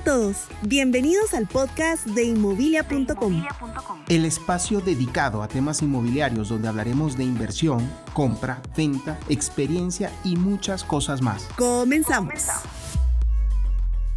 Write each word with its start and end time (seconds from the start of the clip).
a 0.00 0.02
todos, 0.02 0.36
bienvenidos 0.62 1.34
al 1.34 1.46
podcast 1.46 2.06
de 2.06 2.24
inmobilia.com. 2.24 3.44
El 4.08 4.24
espacio 4.24 4.80
dedicado 4.80 5.42
a 5.42 5.48
temas 5.48 5.82
inmobiliarios 5.82 6.48
donde 6.48 6.68
hablaremos 6.68 7.18
de 7.18 7.24
inversión, 7.24 7.86
compra, 8.14 8.62
venta, 8.74 9.18
experiencia 9.28 10.10
y 10.24 10.36
muchas 10.36 10.84
cosas 10.84 11.20
más. 11.20 11.46
Comenzamos. 11.56 12.32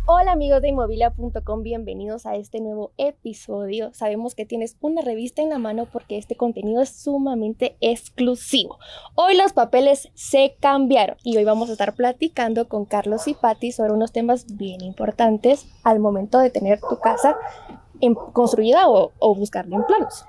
Hola 0.05 0.33
amigos 0.33 0.61
de 0.61 0.67
inmobilia.com, 0.67 1.63
bienvenidos 1.63 2.25
a 2.25 2.35
este 2.35 2.59
nuevo 2.59 2.91
episodio. 2.97 3.93
Sabemos 3.93 4.35
que 4.35 4.45
tienes 4.45 4.75
una 4.81 5.02
revista 5.02 5.41
en 5.41 5.47
la 5.47 5.59
mano 5.59 5.85
porque 5.85 6.17
este 6.17 6.35
contenido 6.35 6.81
es 6.81 6.89
sumamente 6.89 7.77
exclusivo. 7.79 8.79
Hoy 9.16 9.38
los 9.38 9.53
papeles 9.53 10.09
se 10.13 10.57
cambiaron 10.59 11.16
y 11.23 11.38
hoy 11.38 11.45
vamos 11.45 11.70
a 11.70 11.71
estar 11.71 11.95
platicando 11.95 12.67
con 12.67 12.84
Carlos 12.84 13.29
y 13.29 13.34
Patti 13.34 13.71
sobre 13.71 13.93
unos 13.93 14.11
temas 14.11 14.57
bien 14.57 14.84
importantes 14.84 15.67
al 15.84 16.02
momento 16.02 16.40
de 16.40 16.49
tener 16.49 16.81
tu 16.81 16.99
casa 16.99 17.38
en, 18.01 18.13
construida 18.13 18.90
o, 18.90 19.13
o 19.20 19.35
buscarla 19.35 19.77
en 19.77 19.85
planos. 19.85 20.26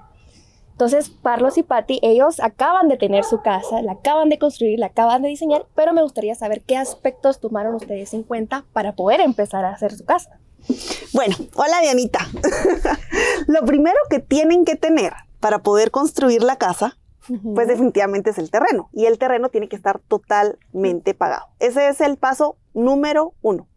Entonces, 0.74 1.12
Carlos 1.22 1.56
y 1.56 1.62
Patty, 1.62 2.00
ellos 2.02 2.40
acaban 2.40 2.88
de 2.88 2.96
tener 2.96 3.22
su 3.22 3.40
casa, 3.42 3.80
la 3.80 3.92
acaban 3.92 4.28
de 4.28 4.40
construir, 4.40 4.80
la 4.80 4.86
acaban 4.86 5.22
de 5.22 5.28
diseñar, 5.28 5.66
pero 5.76 5.92
me 5.92 6.02
gustaría 6.02 6.34
saber 6.34 6.62
qué 6.62 6.76
aspectos 6.76 7.38
tomaron 7.38 7.76
ustedes 7.76 8.12
en 8.12 8.24
cuenta 8.24 8.64
para 8.72 8.96
poder 8.96 9.20
empezar 9.20 9.64
a 9.64 9.70
hacer 9.70 9.96
su 9.96 10.04
casa. 10.04 10.40
Bueno, 11.12 11.36
hola 11.54 11.80
Dianita. 11.80 12.26
Lo 13.46 13.64
primero 13.64 13.96
que 14.10 14.18
tienen 14.18 14.64
que 14.64 14.74
tener 14.74 15.12
para 15.38 15.60
poder 15.60 15.92
construir 15.92 16.42
la 16.42 16.56
casa, 16.56 16.98
pues 17.54 17.68
definitivamente 17.68 18.30
es 18.30 18.38
el 18.38 18.50
terreno. 18.50 18.88
Y 18.92 19.06
el 19.06 19.16
terreno 19.16 19.50
tiene 19.50 19.68
que 19.68 19.76
estar 19.76 20.00
totalmente 20.00 21.14
pagado. 21.14 21.46
Ese 21.60 21.86
es 21.86 22.00
el 22.00 22.16
paso 22.16 22.56
número 22.72 23.34
uno. 23.42 23.68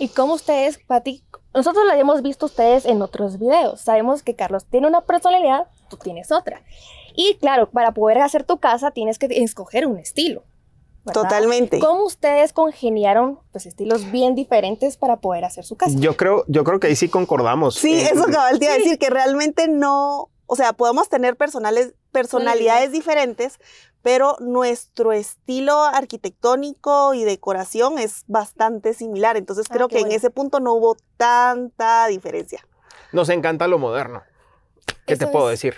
¿Y 0.00 0.08
cómo 0.08 0.34
ustedes, 0.34 0.78
Patti? 0.78 1.22
Nosotros 1.54 1.84
lo 1.84 1.92
hemos 1.92 2.22
visto 2.22 2.46
ustedes 2.46 2.86
en 2.86 3.02
otros 3.02 3.38
videos. 3.38 3.80
Sabemos 3.80 4.22
que 4.22 4.34
Carlos 4.34 4.64
tiene 4.64 4.88
una 4.88 5.02
personalidad, 5.02 5.68
tú 5.96 6.02
tienes 6.02 6.32
otra. 6.32 6.62
Y 7.14 7.36
claro, 7.40 7.70
para 7.70 7.92
poder 7.92 8.18
hacer 8.18 8.44
tu 8.44 8.58
casa 8.58 8.90
tienes 8.90 9.18
que 9.18 9.26
escoger 9.30 9.86
un 9.86 9.98
estilo. 9.98 10.44
¿verdad? 11.04 11.22
Totalmente. 11.22 11.78
¿Cómo 11.80 12.04
ustedes 12.04 12.52
congeniaron 12.52 13.40
pues, 13.50 13.66
estilos 13.66 14.10
bien 14.12 14.34
diferentes 14.36 14.96
para 14.96 15.16
poder 15.16 15.44
hacer 15.44 15.64
su 15.64 15.76
casa? 15.76 15.94
Yo 15.98 16.16
creo, 16.16 16.44
yo 16.46 16.62
creo 16.64 16.78
que 16.80 16.86
ahí 16.86 16.96
sí 16.96 17.08
concordamos. 17.08 17.74
Sí, 17.74 17.92
Eh, 17.94 18.10
eso 18.12 18.24
cabal 18.26 18.58
te 18.58 18.66
iba 18.66 18.74
a 18.74 18.78
decir, 18.78 18.98
que 18.98 19.10
realmente 19.10 19.66
no, 19.68 20.30
o 20.46 20.56
sea, 20.56 20.72
podemos 20.72 21.08
tener 21.08 21.36
personales, 21.36 21.94
personalidades 22.12 22.92
diferentes, 22.92 23.58
pero 24.00 24.36
nuestro 24.40 25.12
estilo 25.12 25.82
arquitectónico 25.82 27.14
y 27.14 27.24
decoración 27.24 27.98
es 27.98 28.22
bastante 28.28 28.94
similar. 28.94 29.36
Entonces 29.36 29.66
Ah, 29.70 29.74
creo 29.74 29.88
que 29.88 29.96
bueno. 29.96 30.10
en 30.10 30.16
ese 30.16 30.30
punto 30.30 30.60
no 30.60 30.72
hubo 30.74 30.96
tanta 31.16 32.06
diferencia. 32.06 32.64
Nos 33.12 33.28
encanta 33.28 33.66
lo 33.66 33.78
moderno. 33.78 34.22
¿Qué 35.06 35.16
te 35.16 35.26
puedo 35.26 35.50
es. 35.50 35.60
decir? 35.60 35.74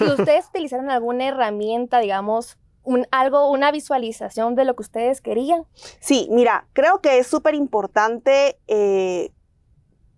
¿Y 0.00 0.04
ustedes 0.20 0.46
utilizaron 0.48 0.90
alguna 0.90 1.28
herramienta, 1.28 2.00
digamos, 2.00 2.58
un, 2.82 3.06
algo, 3.10 3.50
una 3.50 3.72
visualización 3.72 4.54
de 4.54 4.64
lo 4.64 4.76
que 4.76 4.82
ustedes 4.82 5.20
querían? 5.20 5.64
Sí, 6.00 6.28
mira, 6.30 6.66
creo 6.72 7.00
que 7.00 7.18
es 7.18 7.26
súper 7.26 7.54
importante 7.54 8.58
eh, 8.68 9.32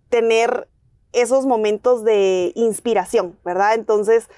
tener 0.09 0.67
esos 1.11 1.45
momentos 1.45 2.03
de 2.03 2.51
inspiración, 2.55 3.37
¿verdad? 3.43 3.73
Entonces, 3.73 4.29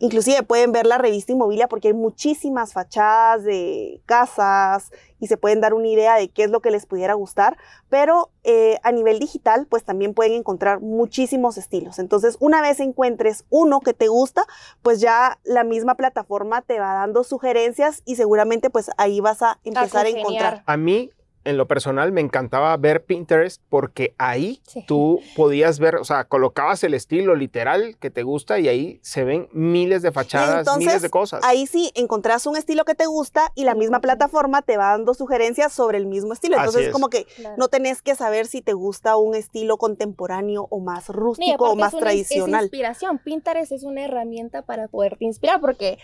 inclusive 0.00 0.42
pueden 0.42 0.72
ver 0.72 0.86
la 0.86 0.98
revista 0.98 1.32
Inmobilia 1.32 1.68
porque 1.68 1.88
hay 1.88 1.94
muchísimas 1.94 2.72
fachadas 2.72 3.44
de 3.44 4.02
casas 4.06 4.90
y 5.20 5.26
se 5.26 5.36
pueden 5.36 5.60
dar 5.60 5.74
una 5.74 5.86
idea 5.86 6.16
de 6.16 6.30
qué 6.30 6.44
es 6.44 6.50
lo 6.50 6.60
que 6.60 6.70
les 6.70 6.86
pudiera 6.86 7.12
gustar, 7.14 7.58
pero 7.90 8.30
eh, 8.42 8.78
a 8.82 8.90
nivel 8.90 9.18
digital, 9.18 9.66
pues 9.68 9.84
también 9.84 10.14
pueden 10.14 10.32
encontrar 10.32 10.80
muchísimos 10.80 11.58
estilos. 11.58 11.98
Entonces, 11.98 12.38
una 12.40 12.62
vez 12.62 12.80
encuentres 12.80 13.44
uno 13.50 13.80
que 13.80 13.92
te 13.92 14.08
gusta, 14.08 14.46
pues 14.82 15.00
ya 15.00 15.38
la 15.44 15.62
misma 15.62 15.94
plataforma 15.94 16.62
te 16.62 16.80
va 16.80 16.94
dando 16.94 17.22
sugerencias 17.22 18.02
y 18.06 18.16
seguramente 18.16 18.70
pues 18.70 18.90
ahí 18.96 19.20
vas 19.20 19.42
a 19.42 19.60
empezar 19.62 20.06
a, 20.06 20.10
congeniar. 20.10 20.18
encontrar. 20.18 20.62
A 20.64 20.76
mí, 20.78 21.10
en 21.44 21.56
lo 21.56 21.66
personal, 21.66 22.12
me 22.12 22.20
encantaba 22.20 22.76
ver 22.76 23.04
Pinterest 23.04 23.62
porque 23.70 24.14
ahí 24.18 24.60
Sí. 24.66 24.84
tú 24.86 25.20
podías 25.36 25.78
ver, 25.78 25.96
o 25.96 26.04
sea, 26.04 26.24
colocabas 26.24 26.84
el 26.84 26.92
estilo 26.94 27.34
literal 27.34 27.96
que 27.98 28.10
te 28.10 28.22
gusta 28.22 28.58
y 28.58 28.68
ahí 28.68 29.00
se 29.02 29.24
ven 29.24 29.48
miles 29.52 30.02
de 30.02 30.12
fachadas, 30.12 30.58
entonces, 30.60 30.86
miles 30.86 31.02
de 31.02 31.08
cosas. 31.10 31.40
Ahí 31.44 31.66
sí 31.66 31.92
encontrás 31.94 32.46
un 32.46 32.56
estilo 32.56 32.84
que 32.84 32.94
te 32.94 33.06
gusta 33.06 33.52
y 33.54 33.64
la 33.64 33.74
misma 33.74 34.00
plataforma 34.00 34.62
te 34.62 34.76
va 34.76 34.90
dando 34.90 35.14
sugerencias 35.14 35.72
sobre 35.72 35.96
el 35.98 36.06
mismo 36.06 36.32
estilo. 36.34 36.56
Así 36.56 36.66
Entonces, 36.66 36.86
es. 36.88 36.92
como 36.92 37.08
que 37.08 37.24
Claro. 37.24 37.54
no 37.58 37.68
tenés 37.68 38.02
que 38.02 38.14
saber 38.14 38.46
si 38.46 38.60
te 38.60 38.74
gusta 38.74 39.16
un 39.16 39.34
estilo 39.34 39.78
contemporáneo 39.78 40.66
o 40.70 40.80
más 40.80 41.08
rústico 41.08 41.70
o 41.70 41.76
más 41.76 41.94
es 41.94 42.00
una- 42.00 42.10
Es 42.12 42.28
tradicional. 42.28 42.62
inspiración. 42.64 43.18
Pinterest 43.18 43.72
es 43.72 43.82
una 43.82 44.04
herramienta 44.04 44.62
para 44.62 44.88
poderte 44.88 45.24
inspirar 45.24 45.60
porque 45.60 45.98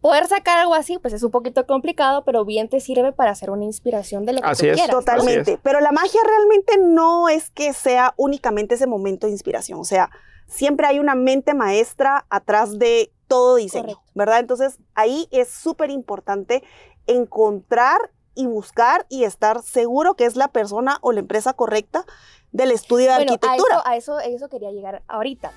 poder 0.00 0.26
sacar 0.26 0.58
algo 0.58 0.74
así 0.74 0.98
pues 0.98 1.14
es 1.14 1.22
un 1.22 1.30
poquito 1.30 1.66
complicado, 1.66 2.24
pero 2.24 2.44
bien 2.44 2.68
te 2.68 2.80
sirve 2.80 3.12
para 3.12 3.30
hacer 3.30 3.50
una 3.50 3.64
inspiración 3.64 4.24
de 4.24 4.34
lo 4.34 4.40
que 4.40 4.48
Así 4.48 4.66
tú 4.66 4.72
es. 4.72 4.86
Totalmente. 4.88 5.58
Pero 5.62 5.80
la 5.80 5.92
magia 5.92 6.20
realmente 6.26 6.78
no 6.78 7.28
es 7.28 7.50
que 7.50 7.72
sea 7.72 8.14
únicamente 8.16 8.74
ese 8.74 8.86
momento 8.86 9.26
de 9.26 9.32
inspiración. 9.32 9.78
O 9.80 9.84
sea, 9.84 10.10
siempre 10.46 10.86
hay 10.86 10.98
una 10.98 11.14
mente 11.14 11.54
maestra 11.54 12.26
atrás 12.30 12.78
de 12.78 13.12
todo 13.28 13.56
diseño, 13.56 13.94
Correcto. 13.94 14.02
¿verdad? 14.14 14.40
Entonces, 14.40 14.78
ahí 14.94 15.28
es 15.30 15.48
súper 15.48 15.90
importante 15.90 16.64
encontrar 17.06 18.10
y 18.34 18.46
buscar 18.46 19.06
y 19.08 19.24
estar 19.24 19.62
seguro 19.62 20.14
que 20.14 20.24
es 20.24 20.34
la 20.36 20.48
persona 20.48 20.98
o 21.02 21.12
la 21.12 21.20
empresa 21.20 21.52
correcta 21.52 22.04
del 22.52 22.70
estudio 22.72 23.10
de 23.10 23.16
Bueno, 23.16 23.32
a 23.32 23.34
arquitectura. 23.34 23.76
eso, 23.76 23.86
a 23.86 23.96
eso, 23.96 24.16
a 24.18 24.24
eso 24.24 24.48
quería 24.48 24.70
llegar 24.72 25.02
ahorita. 25.08 25.52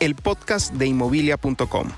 El 0.00 0.14
podcast 0.14 0.72
de 0.74 0.86
inmobilia.com. 0.86 1.88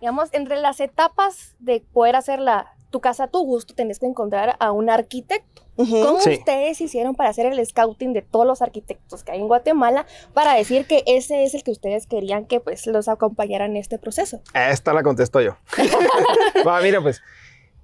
Digamos, 0.00 0.28
entre 0.32 0.56
las 0.56 0.80
etapas 0.80 1.56
de 1.58 1.84
poder 1.92 2.16
hacer 2.16 2.38
la, 2.40 2.72
tu 2.90 3.00
casa 3.00 3.24
a 3.24 3.28
tu 3.28 3.44
gusto, 3.44 3.74
tenés 3.74 3.98
que 3.98 4.06
encontrar 4.06 4.56
a 4.60 4.72
un 4.72 4.90
arquitecto. 4.90 5.62
¿Cómo 5.76 6.20
Sí. 6.20 6.30
ustedes 6.38 6.80
hicieron 6.80 7.14
para 7.14 7.28
hacer 7.28 7.44
el 7.44 7.64
scouting 7.66 8.14
de 8.14 8.22
todos 8.22 8.46
los 8.46 8.62
arquitectos 8.62 9.22
que 9.24 9.32
hay 9.32 9.40
en 9.40 9.46
Guatemala 9.46 10.06
para 10.32 10.54
decir 10.54 10.86
que 10.86 11.02
ese 11.06 11.44
es 11.44 11.52
el 11.54 11.62
que 11.64 11.70
ustedes 11.70 12.06
querían 12.06 12.46
que 12.46 12.60
pues 12.60 12.86
los 12.86 13.08
acompañara 13.08 13.66
en 13.66 13.76
este 13.76 13.98
proceso? 13.98 14.40
Esta 14.54 14.94
la 14.94 15.02
contesto 15.02 15.40
yo. 15.42 15.56
Va, 16.66 16.80
mira, 16.80 17.02
pues. 17.02 17.22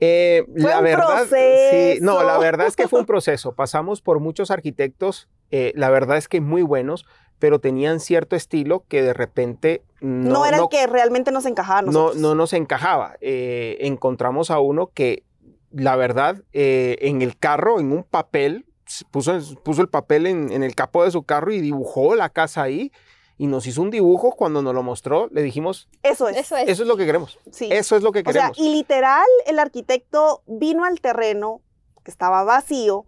eh, 0.01 0.45
Fue 0.59 0.71
la 0.71 0.79
un 0.79 0.85
verdad, 0.85 1.27
sí, 1.31 1.99
no, 2.01 2.23
la 2.23 2.39
verdad 2.39 2.67
es 2.67 2.77
que 2.77 2.89
fue 2.89 3.01
un 3.01 3.07
proceso. 3.07 3.55
Pasamos 3.55 4.01
por 4.01 4.21
muchos 4.21 4.51
arquitectos, 4.51 5.29
eh, 5.51 5.73
la 5.77 5.91
verdad 5.91 6.17
es 6.17 6.29
que 6.29 6.41
muy 6.41 6.63
buenos, 6.63 7.05
pero 7.43 7.59
tenían 7.59 7.99
cierto 7.99 8.37
estilo 8.37 8.85
que 8.87 9.03
de 9.03 9.13
repente 9.13 9.83
no, 10.01 10.31
No, 10.31 10.47
era 10.47 10.59
no- 10.59 10.63
el 10.63 10.69
que 10.69 10.87
realmente 10.87 11.33
nos 11.33 11.45
encajaba 11.45 11.81
a 11.81 11.83
no, 11.83 11.91
nosotros. 11.91 12.17
no 12.23 12.37
nos 12.37 12.53
encajaba. 12.53 13.17
Eh, 13.21 13.79
encontramos 13.81 14.53
a 14.53 14.61
uno 14.61 14.93
que, 14.95 15.25
la 15.73 15.97
verdad, 15.97 16.41
eh, 16.53 16.99
en 17.01 17.21
el 17.21 17.37
carro, 17.37 17.81
en 17.81 17.91
un 17.91 18.05
papel, 18.05 18.65
puso, 19.11 19.37
puso 19.65 19.83
el 19.83 19.89
papel 19.89 20.29
en, 20.29 20.53
en 20.53 20.63
el 20.63 20.77
capó 20.77 21.03
de 21.03 21.11
su 21.11 21.25
carro 21.25 21.51
y 21.53 21.61
dibujó 21.61 22.15
la 22.15 22.29
casa 22.29 22.63
ahí 22.63 22.93
y 23.39 23.49
nos 23.49 23.67
hizo 23.67 23.83
un 23.83 23.91
dibujo. 23.91 24.31
Cuando 24.37 24.63
nos 24.63 24.73
lo 24.73 24.85
mostró, 24.85 25.27
le 25.33 25.43
dijimos, 25.43 25.89
Eso 26.05 26.29
es. 26.29 26.37
Eso 26.37 26.57
es. 26.57 26.69
eso 26.69 26.83
es 26.85 26.89
lo 26.89 26.97
que 26.97 27.07
queremos. 27.07 27.41
Sí. 27.51 27.69
Eso 27.73 27.97
es 27.97 28.05
lo 28.05 28.13
que 28.13 28.21
O 28.21 28.23
sea, 28.31 28.51
queremos. 28.53 28.59
y 28.61 28.69
literal, 28.73 29.27
el 29.47 29.59
arquitecto 29.59 30.43
vino 30.47 30.85
al 30.85 31.01
terreno 31.01 31.61
que 32.05 32.13
estaba 32.13 32.45
vacío, 32.45 33.05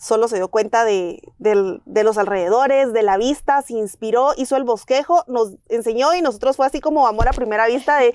solo 0.00 0.28
se 0.28 0.36
dio 0.36 0.48
cuenta 0.48 0.84
de, 0.86 1.20
los 1.84 2.18
alrededores, 2.18 2.92
de 2.94 3.02
la 3.02 3.18
vista, 3.18 3.60
se 3.60 3.74
inspiró, 3.74 4.30
hizo 4.36 4.56
el 4.56 4.64
bosquejo, 4.64 5.24
nos 5.28 5.52
enseñó 5.68 6.14
y 6.14 6.22
nosotros 6.22 6.56
fue 6.56 6.66
así 6.66 6.80
como 6.80 7.06
amor 7.06 7.28
a 7.28 7.32
primera 7.32 7.66
vista 7.66 7.98
de, 7.98 8.14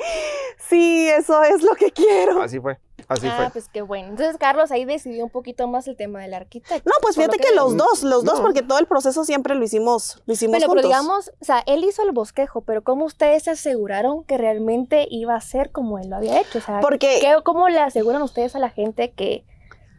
sí, 0.67 1.07
eso 1.09 1.43
es 1.43 1.61
lo 1.61 1.75
que 1.75 1.91
quiero. 1.91 2.41
Así 2.41 2.59
fue, 2.59 2.79
así 3.07 3.27
ah, 3.27 3.35
fue. 3.37 3.49
pues 3.51 3.69
qué 3.69 3.83
bueno. 3.83 4.09
Entonces, 4.09 4.37
Carlos 4.39 4.71
ahí 4.71 4.83
decidió 4.83 5.23
un 5.25 5.29
poquito 5.29 5.67
más 5.67 5.87
el 5.87 5.95
tema 5.95 6.21
del 6.21 6.33
arquitecto. 6.33 6.89
No, 6.89 6.95
pues 7.03 7.17
lo 7.17 7.23
fíjate 7.23 7.37
que, 7.37 7.53
los 7.53 7.77
dos, 7.77 8.01
los 8.01 8.23
dos, 8.23 8.41
porque 8.41 8.63
todo 8.63 8.79
el 8.79 8.87
proceso 8.87 9.23
siempre 9.23 9.53
lo 9.53 9.63
hicimos, 9.63 10.23
lo 10.25 10.33
hicimos 10.33 10.53
Bueno, 10.53 10.65
pero 10.73 10.81
juntos. 10.81 10.89
digamos, 10.89 11.31
o 11.39 11.45
sea, 11.45 11.63
él 11.67 11.83
hizo 11.83 12.01
el 12.01 12.13
bosquejo, 12.13 12.61
pero 12.61 12.83
¿cómo 12.83 13.05
ustedes 13.05 13.43
se 13.43 13.51
aseguraron 13.51 14.23
que 14.23 14.37
realmente 14.39 15.07
iba 15.11 15.35
a 15.35 15.41
ser 15.41 15.71
como 15.71 15.99
él 15.99 16.09
lo 16.09 16.15
había 16.15 16.41
hecho? 16.41 16.57
O 16.57 16.61
sea, 16.61 16.79
porque, 16.79 17.19
¿qué- 17.21 17.35
¿cómo 17.43 17.69
le 17.69 17.79
aseguran 17.79 18.23
ustedes 18.23 18.55
a 18.55 18.59
la 18.59 18.71
gente 18.71 19.11
que 19.11 19.45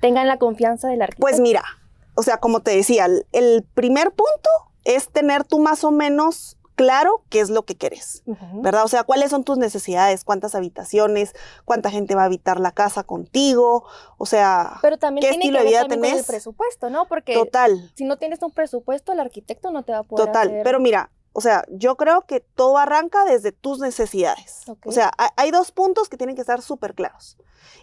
tengan 0.00 0.26
la 0.26 0.38
confianza 0.38 0.88
del 0.88 1.00
arquitecto? 1.00 1.22
pues 1.22 1.40
mira, 1.40 1.62
o 2.16 2.22
sea, 2.22 2.38
como 2.38 2.60
te 2.60 2.74
decía, 2.74 3.06
el, 3.32 3.66
primer 3.74 4.10
punto 4.10 4.50
es 4.84 5.08
tener 5.10 5.44
tú 5.44 5.58
más 5.58 5.84
o 5.84 5.90
menos 5.90 6.56
claro 6.74 7.22
qué 7.30 7.40
es 7.40 7.50
lo 7.50 7.64
que 7.64 7.76
quieres. 7.76 8.22
¿verdad? 8.26 8.84
O 8.84 8.88
sea, 8.88 9.04
cuáles 9.04 9.30
son 9.30 9.44
tus 9.44 9.58
necesidades, 9.58 10.24
cuántas 10.24 10.54
habitaciones, 10.54 11.34
cuánta 11.64 11.90
gente 11.90 12.14
va 12.14 12.22
a 12.22 12.26
habitar 12.26 12.58
la 12.60 12.72
casa 12.72 13.02
contigo, 13.02 13.84
o 14.18 14.26
sea, 14.26 14.78
Pero 14.82 14.98
también 14.98 15.22
¿qué 15.22 15.28
tiene 15.30 15.44
estilo 15.44 15.58
que 15.58 15.64
de 15.64 15.70
vida 15.70 15.80
también 15.80 16.00
con 16.00 16.06
el 16.06 16.12
tenés? 16.12 16.26
presupuesto, 16.26 16.90
¿no? 16.90 17.06
Porque 17.06 17.34
total, 17.34 17.92
si 17.94 18.04
no 18.04 18.18
tienes 18.18 18.42
un 18.42 18.50
presupuesto, 18.50 19.12
el 19.12 19.20
arquitecto 19.20 19.70
no 19.70 19.84
te 19.84 19.92
va 19.92 19.98
a 19.98 20.02
poder 20.02 20.26
total. 20.26 20.48
hacer- 20.48 20.62
Pero 20.64 20.80
mira, 20.80 21.10
o 21.32 21.40
sea, 21.40 21.64
yo 21.70 21.96
creo 21.96 22.22
que 22.22 22.40
todo 22.40 22.78
arranca 22.78 23.24
desde 23.24 23.52
tus 23.52 23.78
necesidades. 23.78 24.64
O 24.84 24.92
sea, 24.92 25.12
hay, 25.18 25.28
hay 25.36 25.50
dos 25.50 25.70
puntos 25.70 26.08
que 26.08 26.16
tienen 26.16 26.34
que 26.34 26.40
estar 26.40 26.62
súper 26.62 26.94
claros. 26.94 27.36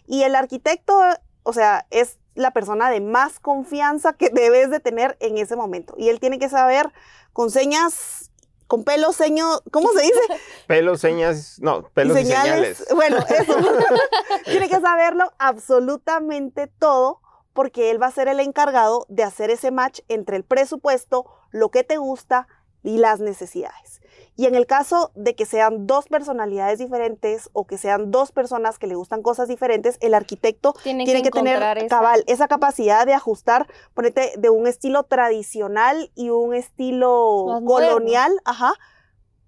Y 0.06 0.24
el 0.24 0.36
arquitecto 0.36 1.00
o 1.44 1.54
sea, 1.54 1.86
es 1.92 2.18
la 2.36 2.52
persona 2.52 2.90
de 2.90 3.02
más 3.02 3.40
confianza 3.40 4.14
que 4.14 4.30
debes 4.34 4.70
de 4.70 4.80
tener 4.80 5.18
en 5.20 5.38
ese 5.38 5.56
momento. 5.56 5.96
Y 5.98 6.10
él 6.10 6.20
tiene 6.20 6.40
que 6.40 6.50
saber 6.50 6.92
con 7.32 7.50
señas, 7.52 8.32
con 8.68 8.84
pelo, 8.84 9.12
seño, 9.14 9.46
¿cómo 9.72 9.92
se 9.94 10.02
dice? 10.02 10.22
Pelos, 10.68 11.02
señas, 11.02 11.60
no, 11.62 11.84
pelos 11.90 12.18
y 12.18 12.26
señales. 12.26 12.86
Bueno, 12.94 13.18
eso. 13.18 13.56
tiene 14.46 14.70
que 14.70 14.80
saberlo 14.80 15.32
absolutamente 15.38 16.68
todo 16.68 17.22
porque 17.54 17.92
él 17.92 18.02
va 18.02 18.08
a 18.08 18.12
ser 18.12 18.28
el 18.28 18.40
encargado 18.40 19.06
de 19.10 19.24
hacer 19.24 19.50
ese 19.52 19.72
match 19.72 20.00
entre 20.08 20.38
el 20.38 20.44
presupuesto, 20.44 21.26
lo 21.52 21.70
que 21.70 21.84
te 21.84 21.98
gusta 21.98 22.48
y 22.82 22.98
las 22.98 23.20
necesidades. 23.20 24.02
Y 24.36 24.48
en 24.48 24.56
el 24.56 24.66
caso 24.66 25.12
de 25.14 25.36
que 25.36 25.46
sean 25.46 25.86
dos 25.86 26.08
personalidades 26.08 26.80
diferentes 26.80 27.50
o 27.54 27.66
que 27.68 27.78
sean 27.78 28.10
dos 28.10 28.32
personas 28.32 28.80
que 28.80 28.88
le 28.88 28.96
gustan 28.96 29.22
cosas 29.22 29.48
diferentes, 29.48 29.98
el 30.02 30.14
arquitecto 30.16 30.74
Tienen 30.82 31.06
tiene 31.06 31.22
que 31.22 31.30
que, 31.30 31.38
tener 31.40 31.78
esa- 31.78 31.88
cabal 31.88 32.24
esa 32.26 32.48
capacidad 32.48 33.06
de 33.06 33.14
ajustar, 33.14 33.68
ponete 33.94 34.34
de 34.38 34.50
un 34.50 34.66
estilo 34.66 35.04
tradicional 35.04 36.10
y 36.16 36.30
un 36.32 36.56
estilo 36.56 37.60
colonial, 37.68 38.32
ajá, 38.46 38.74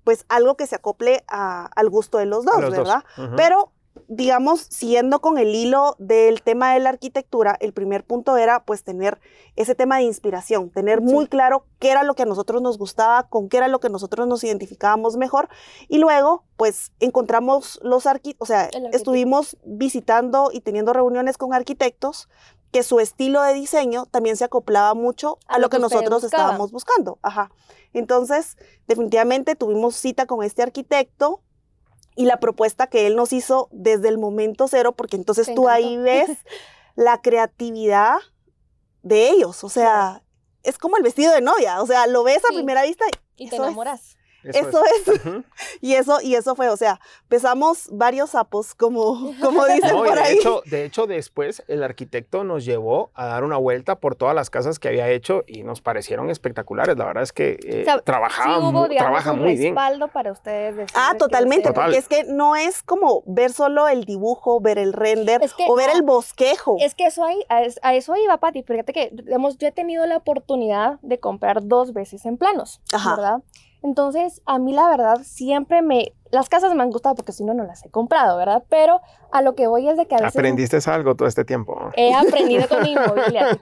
pues 0.04 0.26
algo 0.30 0.56
que 0.56 0.68
se 0.68 0.76
acople 0.76 1.24
a- 1.28 1.66
al 1.76 1.90
gusto 1.90 2.20
de 2.20 2.26
los 2.28 2.46
dos, 2.46 2.62
Los 2.62 2.76
dos. 2.76 2.78
¿verdad? 2.78 3.04
Pero, 3.36 3.72
digamos, 4.08 4.62
siguiendo 4.62 5.20
con 5.20 5.38
el 5.38 5.54
hilo 5.56 5.96
del 6.00 6.42
tema 6.42 6.74
de 6.74 6.80
la 6.80 6.90
arquitectura, 6.90 7.58
el 7.60 7.74
primer 7.74 8.04
punto 8.04 8.38
era 8.38 8.64
pues 8.64 8.84
tener 8.84 9.20
ese 9.56 9.76
tema 9.76 9.98
de 9.98 10.04
inspiración, 10.04 10.70
tener 10.70 11.02
muy 11.02 11.28
claro 11.28 11.66
qué 11.80 11.92
era 11.92 12.04
lo 12.04 12.14
que 12.14 12.24
a 12.24 12.26
nosotros 12.26 12.62
nos 12.62 12.78
gustaba, 12.78 13.28
con 13.30 13.50
qué 13.50 13.58
era 13.58 13.68
lo 13.68 13.80
que 13.80 13.90
nosotros 13.90 14.28
nos 14.28 14.44
identificábamos 14.44 15.18
mejor 15.18 15.50
y 15.88 15.98
luego 15.98 16.44
pues 16.58 16.92
encontramos 17.00 17.80
los 17.84 18.06
arquitectos, 18.06 18.46
o 18.46 18.48
sea, 18.48 18.70
estuvimos 18.92 19.58
visitando 19.66 20.50
y 20.54 20.62
teniendo 20.62 20.94
reuniones 20.94 21.38
con 21.38 21.54
arquitectos 21.54 22.30
que 22.72 22.84
su 22.84 23.00
estilo 23.00 23.42
de 23.42 23.54
diseño 23.54 24.06
también 24.06 24.36
se 24.36 24.44
acoplaba 24.44 24.94
mucho 24.94 25.40
a, 25.48 25.60
lo 25.60 25.70
que, 25.70 25.80
nosotros 25.80 26.26
estábamos 26.26 26.74
buscando. 26.74 27.20
Ajá. 27.22 27.50
Entonces, 27.94 28.58
definitivamente 28.86 29.56
tuvimos 29.56 29.96
cita 29.96 30.26
con 30.26 30.44
este 30.44 30.62
arquitecto 30.62 31.42
y 32.16 32.26
la 32.26 32.38
propuesta 32.40 32.88
que 32.88 33.08
él 33.08 33.16
nos 33.16 33.34
hizo 33.34 33.68
desde 33.72 34.08
el 34.10 34.18
momento 34.18 34.68
cero, 34.68 34.94
porque 34.94 35.16
entonces 35.18 35.54
tú 35.54 35.68
ahí 35.68 35.98
ves 35.98 36.30
la 36.96 37.22
creatividad 37.22 38.18
de 39.04 39.30
ellos, 39.30 39.64
o 39.64 39.70
sea, 39.70 40.24
es 40.64 40.78
como 40.78 40.98
el 40.98 41.04
vestido 41.04 41.34
de 41.34 41.42
novia, 41.42 41.82
o 41.82 41.86
sea, 41.88 42.08
lo 42.08 42.24
ves 42.24 42.44
a 42.46 42.48
Sí. 42.50 42.56
primera 42.56 42.84
vista 42.84 43.06
Y 43.36 43.50
te 43.50 43.58
es. 43.58 44.16
Eso 44.54 44.82
es. 44.86 45.22
Y 45.82 45.94
eso 45.96 46.20
y 46.22 46.36
eso 46.36 46.56
fue, 46.56 46.70
o 46.70 46.78
sea, 46.78 47.00
pesamos 47.28 47.90
varios 47.92 48.32
sapos 48.32 48.76
como 48.76 49.34
como 49.42 49.66
dicen 49.66 49.92
No, 49.92 50.06
y 50.06 50.10
por 50.10 50.16
de 50.18 50.24
ahí. 50.24 50.38
hecho, 50.38 50.62
de 50.66 50.86
hecho, 50.86 51.08
después 51.08 51.64
el 51.68 51.84
arquitecto 51.84 52.44
nos 52.44 52.66
llevó 52.66 53.12
a 53.14 53.26
dar 53.28 53.44
una 53.44 53.58
vuelta 53.58 53.96
por 54.00 54.16
todas 54.16 54.36
las 54.36 54.50
casas 54.50 54.80
que 54.80 54.88
había 54.88 55.10
hecho 55.10 55.44
y 55.48 55.64
nos 55.64 55.82
parecieron 55.82 56.30
espectaculares. 56.30 56.98
La 56.98 57.06
verdad 57.06 57.24
es 57.24 57.32
que 57.34 57.58
eh, 57.64 57.82
O 57.82 57.84
sea, 57.86 58.02
trabajaba, 58.02 58.56
sí 58.56 58.62
hubo, 58.62 58.72
mu- 58.72 58.88
digamos, 58.88 58.98
trabaja 59.12 59.32
un 59.34 59.40
muy 59.40 59.56
bien. 59.56 59.74
respaldo 59.76 60.08
para 60.10 60.32
ustedes. 60.32 60.90
Ah, 60.94 61.14
totalmente, 61.18 61.70
Total. 61.70 61.86
porque 61.86 61.98
es 61.98 62.08
que 62.08 62.24
no 62.26 62.56
es 62.56 62.84
como 62.84 63.24
ver 63.26 63.52
solo 63.52 63.88
el 63.88 64.06
dibujo, 64.06 64.60
ver 64.62 64.78
el 64.78 64.94
render 64.94 65.42
Es 65.44 65.54
que, 65.54 65.66
o 65.68 65.76
ver 65.76 65.90
ah, 65.90 65.96
el 65.98 66.02
bosquejo. 66.04 66.78
Es 66.80 66.96
que 66.96 67.06
eso 67.08 67.24
ahí, 67.24 67.40
a, 67.50 67.62
a 67.82 67.94
eso 67.96 68.16
iba, 68.16 68.38
Pati. 68.38 68.64
Fíjate 68.64 68.94
que, 68.94 69.10
digamos, 69.14 69.58
yo 69.58 69.68
he 69.68 69.72
tenido 69.72 70.06
la 70.06 70.18
oportunidad 70.18 71.00
de 71.02 71.20
comprar 71.20 71.66
dos 71.66 71.94
veces 71.94 72.26
en 72.26 72.38
planos, 72.38 72.82
Ajá. 72.94 73.16
¿verdad? 73.16 73.38
Entonces, 73.84 74.42
a 74.46 74.60
mí 74.60 74.74
la 74.74 74.88
verdad 74.88 75.20
siempre 75.24 75.82
me... 75.82 76.14
Las 76.32 76.50
casas 76.50 76.74
me 76.74 76.84
han 76.84 76.90
gustado 76.90 77.16
porque 77.16 77.32
si 77.32 77.44
no, 77.46 77.54
no 77.54 77.64
las 77.64 77.86
he 77.86 77.90
comprado, 77.90 78.38
¿verdad? 78.38 78.64
Pero 78.68 79.00
a 79.32 79.42
lo 79.42 79.56
que 79.56 79.68
voy 79.68 79.88
es 79.88 79.96
de 79.96 80.06
que 80.06 80.16
a 80.16 80.20
veces... 80.20 80.36
Aprendiste 80.36 80.78
algo 80.90 81.16
todo 81.16 81.28
este 81.28 81.46
tiempo. 81.46 81.92
He 81.96 82.14
aprendido 82.14 82.68
con 82.68 82.84
mi 82.84 82.92
inmobiliaria, 82.94 83.58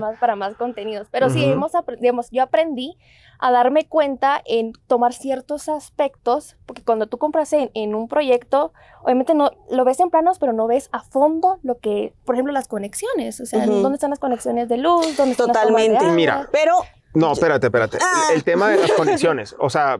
más 0.00 0.18
para 0.18 0.36
más 0.36 0.54
contenidos. 0.54 1.08
Pero 1.10 1.30
sí, 1.30 1.44
hemos, 1.44 1.72
digamos, 2.00 2.30
yo 2.30 2.42
aprendí 2.42 2.96
a 3.40 3.50
darme 3.50 3.88
cuenta 3.88 4.40
en 4.44 4.72
tomar 4.86 5.12
ciertos 5.14 5.68
aspectos, 5.68 6.56
porque 6.64 6.84
cuando 6.84 7.08
tú 7.08 7.18
compras 7.18 7.52
en, 7.52 7.72
en 7.74 7.96
un 7.96 8.06
proyecto, 8.06 8.72
obviamente 9.02 9.34
no 9.34 9.50
lo 9.68 9.84
ves 9.84 9.98
en 9.98 10.10
planos, 10.10 10.38
pero 10.38 10.52
no 10.52 10.68
ves 10.68 10.90
a 10.92 11.00
fondo 11.00 11.58
lo 11.62 11.78
que, 11.78 12.14
por 12.24 12.36
ejemplo, 12.36 12.52
las 12.52 12.68
conexiones, 12.68 13.40
o 13.40 13.46
sea, 13.46 13.66
dónde 13.66 13.96
están 13.96 14.10
las 14.10 14.20
conexiones 14.20 14.68
de 14.68 14.76
luz, 14.76 15.16
dónde 15.16 15.32
están 15.32 15.48
las 15.48 15.56
tomas 15.60 15.82
de 15.82 15.88
Totalmente. 15.88 15.98
agua. 15.98 16.14
Mira, 16.14 16.48
Pero 16.52 16.74
No, 17.14 17.32
espérate, 17.32 17.66
espérate. 17.66 17.98
Ah. 18.00 18.28
El, 18.30 18.36
el 18.36 18.44
tema 18.44 18.70
de 18.70 18.78
las 18.78 18.92
conexiones. 18.96 19.54
O 19.58 19.70
sea, 19.70 19.98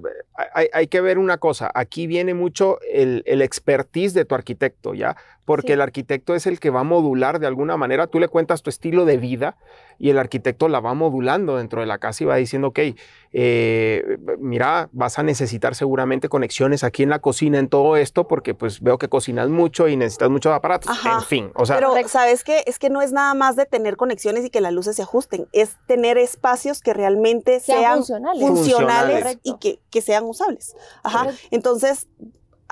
hay, 0.54 0.68
hay 0.72 0.86
que 0.86 1.00
ver 1.00 1.18
una 1.18 1.38
cosa. 1.38 1.70
Aquí 1.74 2.06
viene 2.06 2.34
mucho 2.34 2.78
el, 2.90 3.22
el 3.26 3.42
expertise 3.42 4.14
de 4.14 4.24
tu 4.24 4.34
arquitecto, 4.34 4.94
¿ya? 4.94 5.16
Porque 5.44 5.68
Sí. 5.68 5.72
el 5.72 5.80
arquitecto 5.80 6.34
es 6.34 6.46
el 6.46 6.60
que 6.60 6.70
va 6.70 6.80
a 6.80 6.84
modular 6.84 7.40
de 7.40 7.46
alguna 7.48 7.76
manera. 7.76 8.06
Tú 8.06 8.20
le 8.20 8.28
cuentas 8.28 8.62
tu 8.62 8.70
estilo 8.70 9.04
de 9.04 9.16
vida 9.16 9.56
y 9.98 10.10
el 10.10 10.18
arquitecto 10.18 10.68
la 10.68 10.80
va 10.80 10.94
modulando 10.94 11.56
dentro 11.56 11.80
de 11.80 11.86
la 11.86 11.98
casa 11.98 12.22
y 12.22 12.26
va 12.26 12.36
diciendo, 12.36 12.68
ok, 12.68 12.78
eh, 13.32 14.18
mira, 14.38 14.88
vas 14.92 15.18
a 15.18 15.22
necesitar 15.22 15.74
seguramente 15.74 16.28
conexiones 16.28 16.84
aquí 16.84 17.02
en 17.02 17.08
la 17.10 17.18
cocina, 17.20 17.58
en 17.58 17.68
todo 17.68 17.96
esto, 17.96 18.28
porque 18.28 18.54
pues 18.54 18.80
veo 18.80 18.98
que 18.98 19.08
cocinas 19.08 19.48
mucho 19.48 19.88
y 19.88 19.96
necesitas 19.96 20.30
muchos 20.30 20.52
aparatos. 20.52 20.90
Ajá. 20.90 21.14
En 21.18 21.22
fin, 21.22 21.50
o 21.54 21.66
sea, 21.66 21.76
Pero. 21.76 21.92
¿sabes 22.08 22.44
qué? 22.44 22.62
Es 22.66 22.78
que 22.78 22.90
no 22.90 23.00
es 23.02 23.12
nada 23.12 23.34
más 23.34 23.56
de 23.56 23.64
tener 23.66 23.96
conexiones 23.96 24.44
y 24.44 24.50
que 24.50 24.60
las 24.60 24.72
luces 24.72 24.96
se 24.96 25.02
ajusten, 25.02 25.48
es 25.52 25.76
tener 25.86 26.18
espacios 26.18 26.80
que 26.82 26.92
realmente 26.94 27.60
Sean 27.60 28.04
sean, 28.04 28.22
funcionales. 28.38 29.38
y 29.42 29.56
que, 29.58 29.80
que 29.90 30.02
sean 30.02 30.24
usables. 30.24 30.76
Ajá. 31.02 31.28
Entonces, 31.50 32.06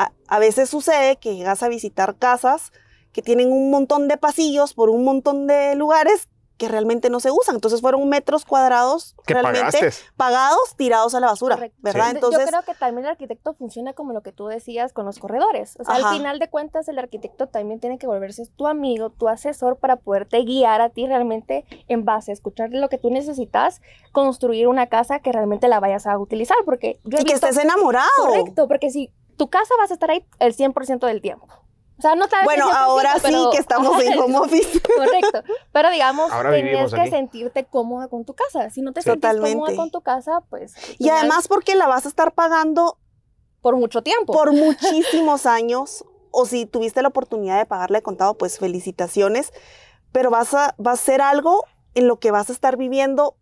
a, 0.00 0.12
a 0.28 0.38
veces 0.38 0.70
sucede 0.70 1.16
que 1.16 1.36
llegas 1.36 1.62
a 1.62 1.68
visitar 1.68 2.16
casas 2.16 2.72
que 3.12 3.22
tienen 3.22 3.52
un 3.52 3.70
montón 3.70 4.08
de 4.08 4.16
pasillos 4.16 4.74
por 4.74 4.88
un 4.88 5.04
montón 5.04 5.46
de 5.46 5.74
lugares 5.74 6.28
que 6.60 6.68
realmente 6.68 7.08
no 7.08 7.20
se 7.20 7.30
usan. 7.30 7.54
Entonces 7.54 7.80
fueron 7.80 8.06
metros 8.10 8.44
cuadrados 8.44 9.16
que 9.26 9.32
realmente 9.32 9.78
pagaste. 9.78 10.04
pagados, 10.18 10.76
tirados 10.76 11.14
a 11.14 11.20
la 11.20 11.28
basura, 11.28 11.54
Correcto. 11.54 11.78
¿verdad? 11.80 12.10
Sí. 12.10 12.16
Entonces, 12.16 12.40
yo 12.40 12.46
creo 12.48 12.62
que 12.62 12.74
también 12.74 13.06
el 13.06 13.12
arquitecto 13.12 13.54
funciona 13.54 13.94
como 13.94 14.12
lo 14.12 14.20
que 14.22 14.30
tú 14.30 14.46
decías 14.46 14.92
con 14.92 15.06
los 15.06 15.18
corredores. 15.18 15.76
O 15.80 15.84
sea, 15.84 15.94
Ajá. 15.94 16.10
al 16.10 16.16
final 16.18 16.38
de 16.38 16.50
cuentas, 16.50 16.86
el 16.88 16.98
arquitecto 16.98 17.46
también 17.46 17.80
tiene 17.80 17.96
que 17.96 18.06
volverse 18.06 18.44
tu 18.56 18.66
amigo, 18.66 19.08
tu 19.08 19.28
asesor 19.28 19.78
para 19.78 19.96
poderte 19.96 20.44
guiar 20.44 20.82
a 20.82 20.90
ti 20.90 21.06
realmente 21.06 21.64
en 21.88 22.04
base 22.04 22.30
a 22.30 22.34
escuchar 22.34 22.68
lo 22.72 22.90
que 22.90 22.98
tú 22.98 23.08
necesitas, 23.08 23.80
construir 24.12 24.68
una 24.68 24.86
casa 24.88 25.20
que 25.20 25.32
realmente 25.32 25.66
la 25.66 25.80
vayas 25.80 26.06
a 26.06 26.18
utilizar. 26.18 26.58
Porque 26.66 27.00
yo 27.04 27.16
he 27.16 27.22
y 27.22 27.24
que 27.24 27.32
estés 27.32 27.56
enamorado. 27.56 28.06
Correcto, 28.18 28.68
porque 28.68 28.90
si 28.90 29.10
tu 29.40 29.48
casa 29.48 29.72
vas 29.78 29.90
a 29.90 29.94
estar 29.94 30.10
ahí 30.10 30.26
el 30.38 30.54
100% 30.54 31.06
del 31.06 31.22
tiempo. 31.22 31.46
O 31.98 32.02
sea, 32.02 32.14
no 32.14 32.28
tal 32.28 32.44
Bueno, 32.44 32.66
el 32.68 32.74
100%, 32.74 32.76
ahora 32.78 33.14
sí 33.14 33.20
pero- 33.22 33.50
que 33.50 33.56
estamos 33.56 34.02
en 34.02 34.18
home 34.20 34.38
office. 34.38 34.80
Correcto. 34.80 35.42
Pero 35.72 35.90
digamos, 35.90 36.30
Ahora 36.30 36.52
tienes 36.52 36.92
que 36.92 37.00
aquí. 37.00 37.10
sentirte 37.10 37.64
cómoda 37.64 38.08
con 38.08 38.24
tu 38.26 38.34
casa. 38.34 38.68
Si 38.70 38.82
no 38.82 38.92
te 38.92 39.00
sientes 39.02 39.36
cómoda 39.38 39.74
con 39.76 39.90
tu 39.90 40.00
casa, 40.02 40.42
pues. 40.50 40.74
Y 40.98 41.04
final, 41.04 41.18
además 41.20 41.48
porque 41.48 41.74
la 41.74 41.86
vas 41.86 42.04
a 42.04 42.08
estar 42.08 42.32
pagando 42.32 42.98
Por 43.62 43.76
mucho 43.76 44.02
tiempo. 44.02 44.32
por 44.32 44.52
muchísimos 44.66 45.46
años, 45.46 46.04
o 46.30 46.44
si 46.46 46.66
tuviste 46.66 47.00
la 47.02 47.08
oportunidad 47.08 47.56
de 47.58 47.66
pagarle 47.66 47.98
de 47.98 48.02
contado, 48.02 48.34
pues 48.38 48.58
felicitaciones, 48.58 49.52
pero 50.12 50.30
vas 50.30 50.52
a, 50.54 50.74
va 50.84 50.92
a 50.92 50.96
ser 50.96 51.20
algo 51.22 51.64
en 51.94 52.08
lo 52.08 52.18
que 52.18 52.30
vas 52.30 52.50
a 52.50 52.52
estar 52.52 52.76
viviendo 52.76 53.36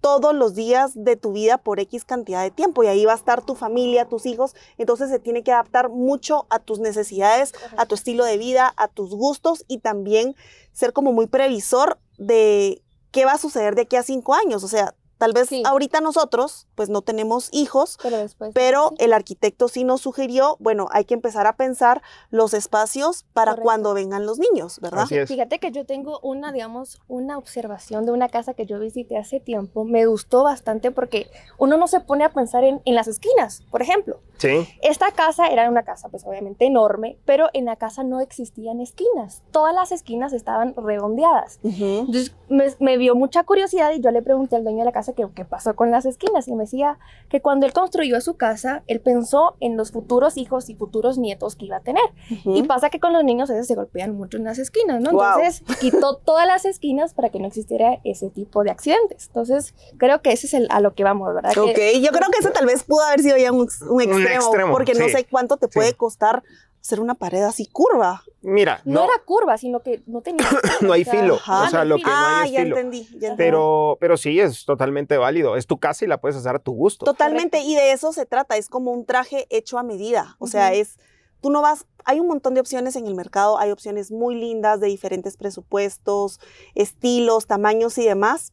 todos 0.00 0.34
los 0.34 0.54
días 0.54 0.92
de 0.94 1.16
tu 1.16 1.32
vida 1.32 1.58
por 1.58 1.80
X 1.80 2.04
cantidad 2.04 2.42
de 2.42 2.50
tiempo 2.50 2.82
y 2.82 2.86
ahí 2.86 3.04
va 3.04 3.12
a 3.12 3.16
estar 3.16 3.42
tu 3.42 3.54
familia, 3.54 4.08
tus 4.08 4.26
hijos, 4.26 4.54
entonces 4.78 5.10
se 5.10 5.18
tiene 5.18 5.42
que 5.42 5.52
adaptar 5.52 5.90
mucho 5.90 6.46
a 6.50 6.58
tus 6.58 6.78
necesidades, 6.80 7.52
a 7.76 7.86
tu 7.86 7.94
estilo 7.94 8.24
de 8.24 8.38
vida, 8.38 8.72
a 8.76 8.88
tus 8.88 9.10
gustos 9.10 9.64
y 9.68 9.78
también 9.78 10.34
ser 10.72 10.92
como 10.92 11.12
muy 11.12 11.26
previsor 11.26 11.98
de 12.18 12.82
qué 13.10 13.24
va 13.24 13.32
a 13.32 13.38
suceder 13.38 13.74
de 13.74 13.82
aquí 13.82 13.96
a 13.96 14.02
cinco 14.02 14.34
años, 14.34 14.64
o 14.64 14.68
sea, 14.68 14.94
tal 15.20 15.32
vez 15.32 15.48
Sí. 15.50 15.62
ahorita 15.64 16.00
nosotros 16.00 16.66
pues 16.74 16.88
no 16.88 17.02
tenemos 17.02 17.48
hijos, 17.52 17.96
Pero 18.02 18.16
después. 18.16 18.50
pero 18.54 18.88
sí. 18.88 19.04
el 19.04 19.12
arquitecto 19.12 19.68
sí 19.68 19.84
nos 19.84 20.00
sugirió, 20.00 20.56
bueno, 20.58 20.88
hay 20.90 21.04
que 21.04 21.14
empezar 21.14 21.46
a 21.46 21.56
pensar 21.56 22.02
los 22.30 22.54
espacios 22.54 23.24
para 23.32 23.52
Correcto. 23.52 23.64
cuando 23.64 23.94
vengan 23.94 24.26
los 24.26 24.38
niños, 24.38 24.80
¿verdad? 24.80 25.02
Así 25.02 25.16
es. 25.18 25.28
Fíjate 25.28 25.58
que 25.60 25.70
yo 25.70 25.84
tengo 25.86 26.18
una, 26.22 26.50
digamos, 26.52 27.00
una 27.06 27.38
observación 27.38 28.06
de 28.06 28.12
una 28.12 28.28
casa 28.30 28.54
que 28.54 28.66
yo 28.66 28.78
visité 28.80 29.18
hace 29.18 29.38
tiempo. 29.38 29.84
Me 29.84 30.06
gustó 30.06 30.42
bastante 30.42 30.90
porque 30.90 31.30
uno 31.58 31.76
no 31.76 31.86
se 31.86 32.00
pone 32.00 32.24
a 32.24 32.32
pensar 32.32 32.64
en, 32.64 32.80
en 32.84 32.94
las 32.94 33.06
esquinas, 33.06 33.62
por 33.70 33.82
ejemplo. 33.82 34.20
Sí. 34.38 34.66
Esta 34.80 35.10
casa 35.12 35.48
era 35.48 35.68
una 35.68 35.82
casa, 35.82 36.08
pues 36.08 36.24
obviamente 36.24 36.64
enorme, 36.64 37.18
pero 37.26 37.48
en 37.52 37.66
la 37.66 37.76
casa 37.76 38.02
no 38.04 38.20
existían 38.20 38.80
esquinas. 38.80 39.42
Todas 39.50 39.74
las 39.74 39.92
esquinas 39.92 40.32
estaban 40.32 40.74
redondeadas. 40.74 41.60
Entonces 41.62 42.34
me, 42.48 42.66
me 42.80 42.96
dio 42.96 43.14
mucha 43.14 43.44
curiosidad 43.44 43.92
y 43.92 44.00
yo 44.00 44.10
le 44.10 44.22
pregunté 44.22 44.56
al 44.56 44.62
dueño 44.64 44.78
de 44.78 44.84
la 44.86 44.92
casa 44.92 45.09
que 45.14 45.26
qué 45.34 45.44
pasó 45.44 45.74
con 45.76 45.90
las 45.90 46.06
esquinas 46.06 46.48
y 46.48 46.52
me 46.54 46.64
decía 46.64 46.98
que 47.28 47.40
cuando 47.40 47.66
él 47.66 47.72
construyó 47.72 48.20
su 48.20 48.36
casa, 48.36 48.82
él 48.86 49.00
pensó 49.00 49.56
en 49.60 49.76
los 49.76 49.92
futuros 49.92 50.36
hijos 50.36 50.68
y 50.70 50.74
futuros 50.74 51.18
nietos 51.18 51.56
que 51.56 51.66
iba 51.66 51.76
a 51.76 51.80
tener. 51.80 52.02
Ujú. 52.30 52.56
Y 52.56 52.62
pasa 52.64 52.90
que 52.90 53.00
con 53.00 53.12
los 53.12 53.24
niños 53.24 53.50
a 53.50 53.54
veces 53.54 53.66
se 53.68 53.74
golpean 53.74 54.16
mucho 54.16 54.36
en 54.38 54.44
las 54.44 54.58
esquinas, 54.58 55.00
¿no? 55.00 55.10
Entonces 55.10 55.62
quitó 55.80 56.16
todas 56.24 56.46
las 56.46 56.64
esquinas 56.64 57.14
para 57.14 57.28
que 57.30 57.38
no 57.38 57.46
existiera 57.46 58.00
ese 58.04 58.30
tipo 58.30 58.64
de 58.64 58.70
accidentes. 58.70 59.26
Entonces 59.28 59.74
creo 59.98 60.22
que 60.22 60.32
ese 60.32 60.46
es 60.46 60.54
el, 60.54 60.66
a 60.70 60.80
lo 60.80 60.94
que 60.94 61.04
vamos, 61.04 61.34
¿verdad? 61.34 61.52
Que- 61.52 61.60
Ok, 61.60 62.02
yo 62.04 62.10
creo 62.10 62.30
que 62.30 62.38
ese 62.40 62.50
tal 62.50 62.66
vez 62.66 62.84
pudo 62.84 63.02
haber 63.02 63.20
sido 63.20 63.36
ya 63.36 63.52
un, 63.52 63.68
un 63.90 64.00
extremo, 64.02 64.26
extremo, 64.44 64.72
porque 64.72 64.94
no 64.94 65.04
sí. 65.06 65.10
sé 65.12 65.26
cuánto 65.30 65.56
te 65.56 65.66
Sí. 65.66 65.72
puede 65.74 65.94
costar 65.94 66.42
hacer 66.80 67.00
una 67.00 67.14
pared 67.14 67.42
así 67.42 67.66
curva. 67.66 68.22
Mira, 68.42 68.80
No, 68.84 69.00
no, 69.00 69.04
era 69.04 69.22
curva, 69.24 69.58
sino 69.58 69.80
que 69.80 70.02
no 70.06 70.22
tenía. 70.22 70.46
no 70.80 70.92
hay 70.92 71.04
filo. 71.04 71.34
Ajá. 71.34 71.64
o 71.64 71.68
sea, 71.68 71.84
lo 71.84 71.96
que 71.96 72.04
no 72.04 72.10
ah, 72.10 72.40
hay 72.40 72.48
es 72.48 72.52
ya 72.54 72.62
filo. 72.62 72.76
entendí, 72.76 73.04
ya 73.04 73.14
entendí. 73.14 73.36
Pero, 73.36 73.98
pero 74.00 74.16
sí, 74.16 74.40
es 74.40 74.64
totalmente 74.64 75.18
válido. 75.18 75.56
Es 75.56 75.66
tu 75.66 75.78
casa 75.78 76.04
y 76.04 76.08
la 76.08 76.20
puedes 76.20 76.36
hacer 76.36 76.56
a 76.56 76.58
tu 76.58 76.72
gusto. 76.72 77.04
Totalmente, 77.04 77.60
y 77.60 77.74
de 77.74 77.92
eso 77.92 78.12
se 78.12 78.26
trata, 78.26 78.56
es 78.56 78.68
como 78.68 78.92
un 78.92 79.04
traje 79.04 79.46
hecho 79.50 79.78
a 79.78 79.82
medida, 79.82 80.36
o 80.38 80.46
sea, 80.46 80.72
es, 80.72 80.98
tú 81.40 81.50
no 81.50 81.60
vas, 81.62 81.86
hay 82.04 82.20
un 82.20 82.28
montón 82.28 82.54
de 82.54 82.60
opciones 82.60 82.96
en 82.96 83.06
el 83.06 83.14
mercado, 83.14 83.58
hay 83.58 83.70
opciones 83.70 84.10
muy 84.10 84.34
lindas 84.34 84.80
de 84.80 84.86
diferentes 84.86 85.36
presupuestos, 85.36 86.40
estilos, 86.74 87.46
tamaños 87.46 87.98
y 87.98 88.04
demás, 88.04 88.52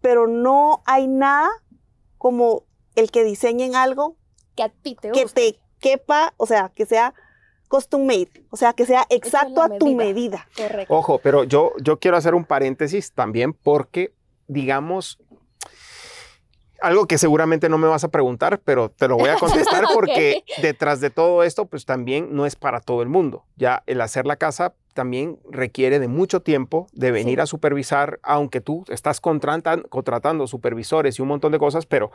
pero 0.00 0.26
no 0.26 0.82
hay 0.86 1.06
nada 1.06 1.50
como 2.18 2.64
el 2.94 3.10
que 3.10 3.24
diseñen 3.24 3.74
algo 3.74 4.16
Que 4.54 4.62
a 4.62 4.68
ti 4.68 4.96
te 5.00 5.10
que 5.10 5.26
te 5.26 5.58
quepa, 5.84 6.32
o 6.38 6.46
sea, 6.46 6.72
que 6.74 6.86
sea 6.86 7.12
custom 7.68 8.06
made, 8.06 8.30
o 8.48 8.56
sea, 8.56 8.72
que 8.72 8.86
sea 8.86 9.04
exacto 9.10 9.62
a 9.62 9.68
tu 9.78 9.94
medida. 9.94 10.48
Correcto. 10.56 10.94
Ojo, 10.94 11.18
pero 11.18 11.44
yo, 11.44 11.72
yo 11.78 11.98
quiero 11.98 12.16
hacer 12.16 12.34
un 12.34 12.46
paréntesis 12.46 13.12
también 13.12 13.52
porque, 13.52 14.14
digamos, 14.46 15.18
algo 16.80 17.06
que 17.06 17.18
seguramente 17.18 17.68
no 17.68 17.76
me 17.76 17.86
vas 17.86 18.02
a 18.02 18.08
preguntar, 18.08 18.60
pero 18.64 18.90
te 18.90 19.08
lo 19.08 19.18
voy 19.18 19.28
a 19.28 19.36
contestar 19.36 19.84
porque 19.94 20.42
detrás 20.62 21.02
de 21.02 21.10
todo 21.10 21.42
esto, 21.42 21.66
pues 21.66 21.84
también 21.84 22.34
no 22.34 22.46
es 22.46 22.56
para 22.56 22.80
todo 22.80 23.02
el 23.02 23.10
mundo. 23.10 23.44
Ya 23.56 23.82
el 23.86 24.00
hacer 24.00 24.24
la 24.24 24.36
casa 24.36 24.74
también 24.94 25.38
requiere 25.50 25.98
de 25.98 26.08
mucho 26.08 26.40
tiempo, 26.40 26.86
de 26.92 27.10
venir 27.10 27.38
Sí. 27.38 27.40
a 27.42 27.46
supervisar, 27.46 28.18
aunque 28.22 28.60
tú 28.60 28.84
estás 28.88 29.20
contratan- 29.20 29.86
contratando 29.88 30.46
supervisores 30.46 31.18
y 31.18 31.22
un 31.22 31.28
montón 31.28 31.52
de 31.52 31.58
cosas, 31.58 31.84
pero 31.84 32.10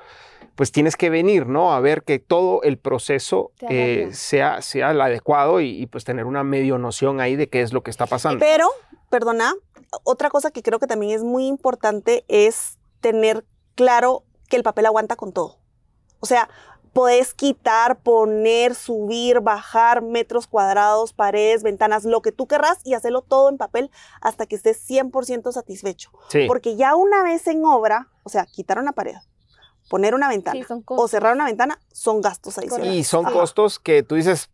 pues 0.55 0.71
tienes 0.71 0.95
que 0.95 1.09
venir, 1.09 1.45
¿no? 1.45 1.73
A 1.73 1.79
ver 1.81 2.03
que 2.03 2.19
todo 2.19 2.63
el 2.63 2.77
proceso 2.77 3.51
eh, 3.69 4.09
sea, 4.13 4.61
sea 4.61 4.91
el 4.91 5.01
adecuado 5.01 5.61
y, 5.61 5.69
y, 5.81 5.85
pues 5.85 6.03
tener 6.05 6.25
una 6.25 6.43
medio 6.43 6.77
noción 6.77 7.19
ahí 7.21 7.35
de 7.35 7.47
qué 7.49 7.61
es 7.61 7.73
lo 7.73 7.83
que 7.83 7.91
está 7.91 8.07
pasando. 8.07 8.39
Pero, 8.39 8.67
perdona, 9.09 9.53
otra 10.03 10.29
cosa 10.29 10.49
que 10.51 10.63
creo 10.63 10.79
que 10.79 10.87
también 10.87 11.13
es 11.13 11.23
muy 11.23 11.45
importante 11.47 12.23
es 12.27 12.77
tener 13.01 13.45
claro 13.75 14.23
que 14.49 14.55
el 14.57 14.63
papel 14.63 14.85
aguanta 14.85 15.15
con 15.15 15.31
todo. 15.33 15.57
O 16.19 16.25
sea, 16.25 16.49
podés 16.93 17.33
quitar, 17.33 17.99
poner, 17.99 18.75
subir, 18.75 19.39
bajar 19.41 20.01
metros 20.01 20.47
cuadrados, 20.47 21.13
paredes, 21.13 21.63
ventanas, 21.63 22.05
lo 22.05 22.21
que 22.21 22.31
tú 22.31 22.47
querrás 22.47 22.79
y 22.83 22.93
hacerlo 22.93 23.21
todo 23.21 23.49
en 23.49 23.57
papel 23.57 23.91
hasta 24.21 24.45
que 24.45 24.55
estés 24.55 24.87
100% 24.89 25.51
satisfecho. 25.51 26.11
Sí. 26.29 26.45
Porque 26.47 26.75
ya 26.75 26.95
una 26.95 27.23
vez 27.23 27.47
en 27.47 27.65
obra, 27.65 28.09
o 28.23 28.29
sea, 28.29 28.45
quitar 28.45 28.79
una 28.79 28.91
pared, 28.91 29.15
poner 29.89 30.13
una 30.13 30.29
ventana 30.29 30.65
Sí, 30.67 30.73
o 30.85 31.07
cerrar 31.07 31.33
una 31.33 31.45
ventana, 31.45 31.79
son 31.91 32.21
gastos 32.21 32.57
adicionales. 32.57 32.93
Y 32.93 33.03
son 33.03 33.25
Ajá. 33.25 33.33
costos 33.33 33.79
que 33.79 34.03
tú 34.03 34.15
dices, 34.15 34.49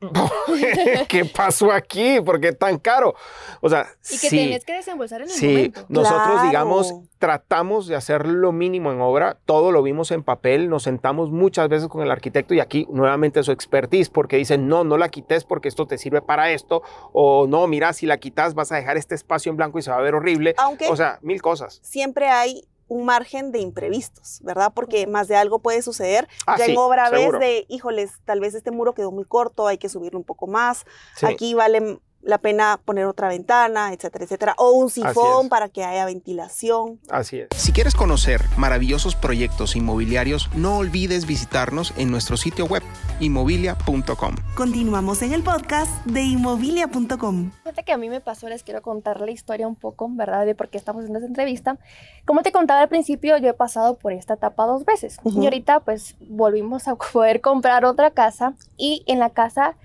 ¿qué 1.08 1.24
pasó 1.24 1.70
aquí? 1.72 2.20
¿Por 2.20 2.40
qué 2.40 2.52
tan 2.52 2.78
caro? 2.78 3.14
O 3.60 3.68
sea, 3.68 3.86
Y 4.10 4.18
que 4.18 4.28
sí, 4.30 4.36
tenés 4.36 4.64
que 4.64 4.72
desembolsar 4.74 5.20
en 5.22 5.28
el 5.28 5.34
sí, 5.34 5.46
momento. 5.48 5.86
nosotros 5.88 6.26
Claro. 6.32 6.46
digamos, 6.48 6.94
tratamos 7.18 7.86
de 7.86 7.96
hacer 7.96 8.26
lo 8.26 8.50
mínimo 8.52 8.92
en 8.92 9.00
obra, 9.00 9.36
todo 9.44 9.72
lo 9.72 9.82
vimos 9.82 10.10
en 10.10 10.22
papel, 10.22 10.70
nos 10.70 10.84
sentamos 10.84 11.30
muchas 11.30 11.68
veces 11.68 11.88
con 11.88 12.02
el 12.02 12.10
arquitecto 12.10 12.54
y 12.54 12.60
aquí 12.60 12.86
nuevamente 12.90 13.42
su 13.42 13.52
expertise, 13.52 14.08
porque 14.08 14.36
dicen, 14.36 14.68
no, 14.68 14.84
no 14.84 14.96
la 14.96 15.10
quites 15.10 15.44
porque 15.44 15.68
esto 15.68 15.86
te 15.86 15.98
sirve 15.98 16.22
para 16.22 16.50
esto, 16.50 16.82
o 17.12 17.46
no, 17.46 17.66
mira, 17.66 17.92
si 17.92 18.06
la 18.06 18.16
quitas 18.18 18.54
vas 18.54 18.72
a 18.72 18.76
dejar 18.76 18.96
este 18.96 19.14
espacio 19.14 19.50
en 19.50 19.56
blanco 19.56 19.78
y 19.78 19.82
se 19.82 19.90
va 19.90 19.98
a 19.98 20.00
ver 20.00 20.14
horrible. 20.14 20.54
Aunque 20.56 20.88
O 20.88 20.96
sea, 20.96 21.18
mil 21.22 21.42
cosas. 21.42 21.78
siempre 21.82 22.28
hay 22.28 22.64
un 22.90 23.04
margen 23.04 23.52
de 23.52 23.60
imprevistos, 23.60 24.40
¿verdad? 24.42 24.72
Porque 24.74 25.06
más 25.06 25.28
de 25.28 25.36
algo 25.36 25.60
puede 25.60 25.80
suceder. 25.80 26.28
Ah, 26.44 26.56
ya 26.58 26.64
sí, 26.64 26.72
en 26.72 26.76
obra 26.76 27.08
ves 27.08 27.30
de, 27.38 27.64
híjoles, 27.68 28.10
tal 28.24 28.40
vez 28.40 28.52
este 28.54 28.72
muro 28.72 28.94
quedó 28.94 29.12
muy 29.12 29.24
corto, 29.24 29.68
hay 29.68 29.78
que 29.78 29.88
subirlo 29.88 30.18
un 30.18 30.24
poco 30.24 30.48
más. 30.48 30.84
Sí. 31.14 31.24
Aquí 31.26 31.54
vale 31.54 32.00
la 32.22 32.38
pena 32.38 32.80
poner 32.84 33.06
otra 33.06 33.28
ventana, 33.28 33.92
etcétera, 33.92 34.24
etcétera. 34.24 34.54
O 34.58 34.72
un 34.72 34.90
sifón 34.90 35.48
para 35.48 35.68
que 35.68 35.84
haya 35.84 36.04
ventilación. 36.04 37.00
Así 37.10 37.40
es. 37.40 37.48
Si 37.56 37.72
quieres 37.72 37.94
conocer 37.94 38.42
maravillosos 38.56 39.16
proyectos 39.16 39.76
inmobiliarios, 39.76 40.50
no 40.54 40.78
olvides 40.78 41.26
visitarnos 41.26 41.94
en 41.96 42.10
nuestro 42.10 42.36
sitio 42.36 42.66
web 42.66 42.82
inmobilia.com. 43.20 44.34
Continuamos 44.54 45.22
en 45.22 45.32
el 45.32 45.42
podcast 45.42 46.04
de 46.06 46.22
inmobilia.com. 46.22 47.50
Fíjate 47.62 47.84
que 47.84 47.92
a 47.92 47.96
mí 47.96 48.08
me 48.08 48.20
pasó, 48.20 48.48
les 48.48 48.62
quiero 48.62 48.82
contar 48.82 49.20
la 49.20 49.30
historia 49.30 49.66
un 49.66 49.76
poco, 49.76 50.08
¿verdad? 50.10 50.46
De 50.46 50.54
por 50.54 50.68
qué 50.68 50.78
estamos 50.78 51.00
haciendo 51.00 51.18
esta 51.18 51.28
entrevista. 51.28 51.78
Como 52.26 52.42
te 52.42 52.52
contaba 52.52 52.80
al 52.80 52.88
principio, 52.88 53.36
yo 53.38 53.48
he 53.48 53.54
pasado 53.54 53.96
por 53.96 54.12
esta 54.12 54.34
etapa 54.34 54.66
dos 54.66 54.84
veces. 54.84 55.18
Ujú. 55.24 55.42
Y 55.42 55.44
ahorita, 55.46 55.80
pues, 55.80 56.16
volvimos 56.20 56.88
a 56.88 56.96
poder 57.12 57.40
comprar 57.40 57.84
otra 57.84 58.10
casa. 58.10 58.54
Y 58.76 59.04
en 59.06 59.18
la 59.18 59.30
casa, 59.30 59.76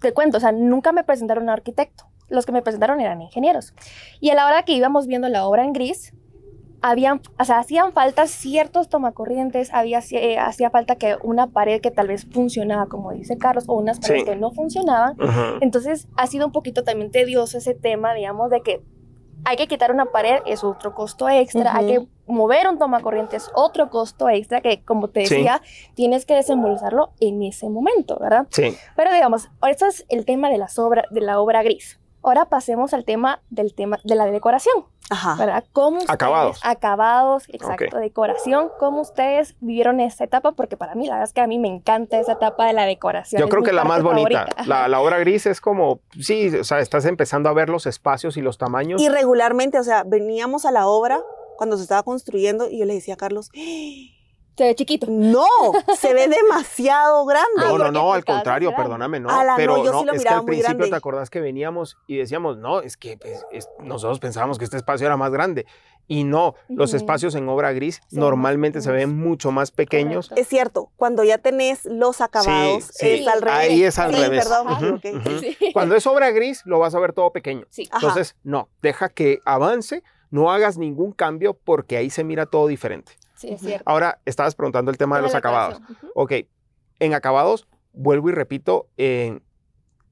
te 0.00 0.12
cuento, 0.12 0.38
o 0.38 0.40
sea, 0.40 0.52
nunca 0.52 0.92
me 0.92 1.04
presentaron 1.04 1.44
un 1.44 1.50
arquitecto. 1.50 2.04
Los 2.28 2.44
que 2.44 2.52
me 2.52 2.60
presentaron 2.62 3.00
eran 3.00 3.22
ingenieros. 3.22 3.72
Y 4.20 4.30
a 4.30 4.34
la 4.34 4.46
hora 4.46 4.62
que 4.64 4.72
íbamos 4.72 5.06
viendo 5.06 5.28
la 5.28 5.46
obra 5.46 5.64
en 5.64 5.72
gris, 5.72 6.12
habían, 6.80 7.20
o 7.40 7.44
sea, 7.44 7.58
hacían 7.58 7.92
falta 7.92 8.26
ciertos 8.26 8.88
tomacorrientes, 8.88 9.72
había, 9.72 10.00
eh, 10.12 10.38
hacía 10.38 10.70
falta 10.70 10.96
que 10.96 11.16
una 11.22 11.48
pared 11.48 11.80
que 11.80 11.90
tal 11.90 12.06
vez 12.08 12.26
funcionaba, 12.30 12.86
como 12.86 13.12
dice 13.12 13.36
Carlos, 13.38 13.64
o 13.66 13.74
unas 13.74 13.98
paredes 13.98 14.22
Sí. 14.24 14.30
que 14.30 14.36
no 14.36 14.52
funcionaban. 14.52 15.16
Entonces 15.60 16.06
ha 16.16 16.26
sido 16.26 16.46
un 16.46 16.52
poquito 16.52 16.84
también 16.84 17.10
tedioso 17.10 17.58
ese 17.58 17.74
tema, 17.74 18.14
digamos, 18.14 18.50
de 18.50 18.60
que 18.60 18.82
hay 19.44 19.56
que 19.56 19.66
quitar 19.66 19.90
una 19.90 20.06
pared, 20.06 20.40
es 20.46 20.62
otro 20.62 20.94
costo 20.94 21.28
extra, 21.28 21.74
hay 21.74 21.86
que. 21.86 22.06
Mover 22.28 22.68
un 22.68 22.78
tomacorriente, 22.78 23.36
es 23.36 23.50
otro 23.54 23.90
costo 23.90 24.28
extra 24.28 24.60
que, 24.60 24.82
como 24.84 25.08
te 25.08 25.26
Sí. 25.26 25.34
decía, 25.36 25.62
tienes 25.94 26.26
que 26.26 26.34
desembolsarlo 26.34 27.10
en 27.20 27.42
ese 27.42 27.68
momento, 27.68 28.18
¿verdad? 28.20 28.46
Sí. 28.50 28.76
Pero 28.96 29.12
digamos, 29.12 29.48
ahorita 29.60 29.88
es 29.88 30.04
el 30.08 30.24
tema 30.24 30.48
de, 30.50 30.58
las 30.58 30.78
obra, 30.78 31.04
de 31.10 31.20
la 31.20 31.40
obra 31.40 31.62
gris. 31.62 31.98
Ahora 32.22 32.46
pasemos 32.46 32.92
al 32.94 33.04
tema 33.04 33.40
del 33.48 33.74
tema 33.74 33.98
de 34.02 34.14
la 34.16 34.26
decoración, 34.26 34.84
Ajá. 35.08 35.36
¿verdad? 35.38 35.64
¿Cómo 35.72 35.98
ustedes- 35.98 36.10
Acabados. 36.10 36.60
Acabados, 36.64 37.44
exacto, 37.48 37.96
Ok. 37.96 38.02
decoración. 38.02 38.70
¿Cómo 38.80 39.00
ustedes 39.00 39.54
vivieron 39.60 40.00
esta 40.00 40.24
etapa? 40.24 40.50
Porque 40.52 40.76
para 40.76 40.96
mí, 40.96 41.06
la 41.06 41.14
verdad 41.14 41.28
es 41.28 41.32
que 41.32 41.40
a 41.40 41.46
mí 41.46 41.58
me 41.60 41.68
encanta 41.68 42.18
esa 42.18 42.32
etapa 42.32 42.66
de 42.66 42.72
la 42.72 42.84
decoración. 42.86 43.38
Yo 43.38 43.46
es 43.46 43.50
creo 43.50 43.62
que 43.62 43.72
la 43.72 43.84
más 43.84 44.02
bonita. 44.02 44.46
La, 44.66 44.88
la 44.88 45.00
obra 45.00 45.18
gris 45.18 45.46
es 45.46 45.60
como, 45.60 46.00
sí, 46.20 46.54
o 46.58 46.64
sea, 46.64 46.80
estás 46.80 47.04
empezando 47.04 47.48
a 47.48 47.52
ver 47.52 47.68
los 47.70 47.86
espacios 47.86 48.36
y 48.36 48.42
los 48.42 48.58
tamaños. 48.58 49.00
Y 49.00 49.08
regularmente, 49.08 49.78
o 49.78 49.84
sea, 49.84 50.02
veníamos 50.04 50.66
a 50.66 50.72
la 50.72 50.88
obra 50.88 51.20
cuando 51.58 51.76
se 51.76 51.82
estaba 51.82 52.02
construyendo 52.04 52.70
y 52.70 52.78
yo 52.78 52.84
le 52.86 52.94
decía 52.94 53.14
a 53.14 53.16
Carlos, 53.16 53.50
Se 54.56 54.64
ve 54.64 54.74
chiquito. 54.74 55.06
no, 55.10 55.44
se 55.96 56.14
ve 56.14 56.26
demasiado 56.42 57.24
grande. 57.26 57.48
No, 57.56 57.64
no, 57.64 57.76
porque 57.78 57.92
no, 57.92 58.00
tu 58.00 58.12
al 58.12 58.24
contrario, 58.24 58.72
perdóname, 58.76 59.20
no. 59.20 59.28
No, 59.28 59.52
pero 59.56 59.84
yo 59.84 59.92
no, 59.92 60.00
sí 60.00 60.06
lo 60.06 60.12
es 60.14 60.22
que 60.22 60.28
al 60.28 60.44
principio 60.44 60.76
grande. 60.76 60.90
te 60.90 60.96
acordás 60.96 61.30
que 61.30 61.40
veníamos 61.40 61.96
y 62.06 62.16
decíamos, 62.16 62.56
no, 62.58 62.80
es 62.80 62.96
que 62.96 63.16
pues, 63.18 63.44
es- 63.52 63.68
nosotros 63.80 64.18
pensábamos 64.20 64.58
que 64.58 64.64
este 64.64 64.76
espacio 64.76 65.06
era 65.06 65.16
más 65.16 65.30
grande. 65.32 65.66
Y 66.10 66.24
no, 66.24 66.54
los 66.70 66.90
Ujú. 66.90 66.96
espacios 66.96 67.34
en 67.34 67.46
obra 67.50 67.72
gris 67.72 68.00
ven 68.10 68.20
normalmente 68.20 68.80
se 68.80 68.90
ven 68.90 69.14
mucho 69.18 69.50
más 69.52 69.70
pequeños. 69.70 70.28
Correcto. 70.28 70.40
Es 70.40 70.48
cierto, 70.48 70.90
cuando 70.96 71.22
ya 71.22 71.36
tenés 71.38 71.84
los 71.84 72.20
acabados, 72.22 72.84
sí, 72.94 73.06
es 73.20 73.28
al 73.28 73.42
revés. 73.42 73.58
ahí 73.58 73.84
es 73.84 73.98
al 73.98 74.14
Sí, 74.14 74.20
revés. 74.22 74.44
perdón, 74.48 74.66
me 74.68 74.72
Ujú, 74.72 74.84
equivoqué. 74.96 75.16
ujú. 75.30 75.38
Sí. 75.40 75.56
Cuando 75.74 75.94
es 75.96 76.06
obra 76.06 76.30
gris, 76.30 76.62
lo 76.64 76.78
vas 76.78 76.94
a 76.94 76.98
ver 77.00 77.12
todo 77.12 77.30
pequeño. 77.32 77.66
Sí. 77.68 77.86
Ajá. 77.90 77.98
Entonces, 78.06 78.36
no, 78.42 78.70
deja 78.80 79.10
que 79.10 79.40
avance, 79.44 80.02
no 80.30 80.50
hagas 80.50 80.78
ningún 80.78 81.12
cambio 81.12 81.54
porque 81.54 81.96
ahí 81.96 82.10
se 82.10 82.24
mira 82.24 82.46
todo 82.46 82.66
diferente. 82.66 83.12
Sí, 83.34 83.48
es 83.50 83.60
cierto. 83.60 83.84
Ahora, 83.88 84.20
estabas 84.24 84.54
preguntando 84.54 84.90
el 84.90 84.98
tema 84.98 85.16
de 85.16 85.22
los 85.22 85.34
acabados. 85.34 85.80
Ok, 86.14 86.32
en 86.98 87.14
acabados, 87.14 87.68
vuelvo 87.92 88.28
y 88.28 88.32
repito, 88.32 88.88
en- 88.96 89.42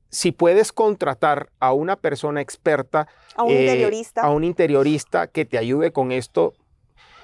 si 0.09 0.31
puedes 0.33 0.73
contratar 0.73 1.51
a 1.59 1.73
una 1.73 1.97
persona 1.97 2.41
experta, 2.41 3.09
A 3.35 3.43
un 3.43 3.51
eh, 3.51 3.61
interiorista. 3.63 4.21
a 4.23 4.31
un 4.31 4.45
interiorista 4.45 5.27
que 5.27 5.45
te 5.45 5.59
ayude 5.59 5.93
con 5.93 6.13
esto, 6.13 6.55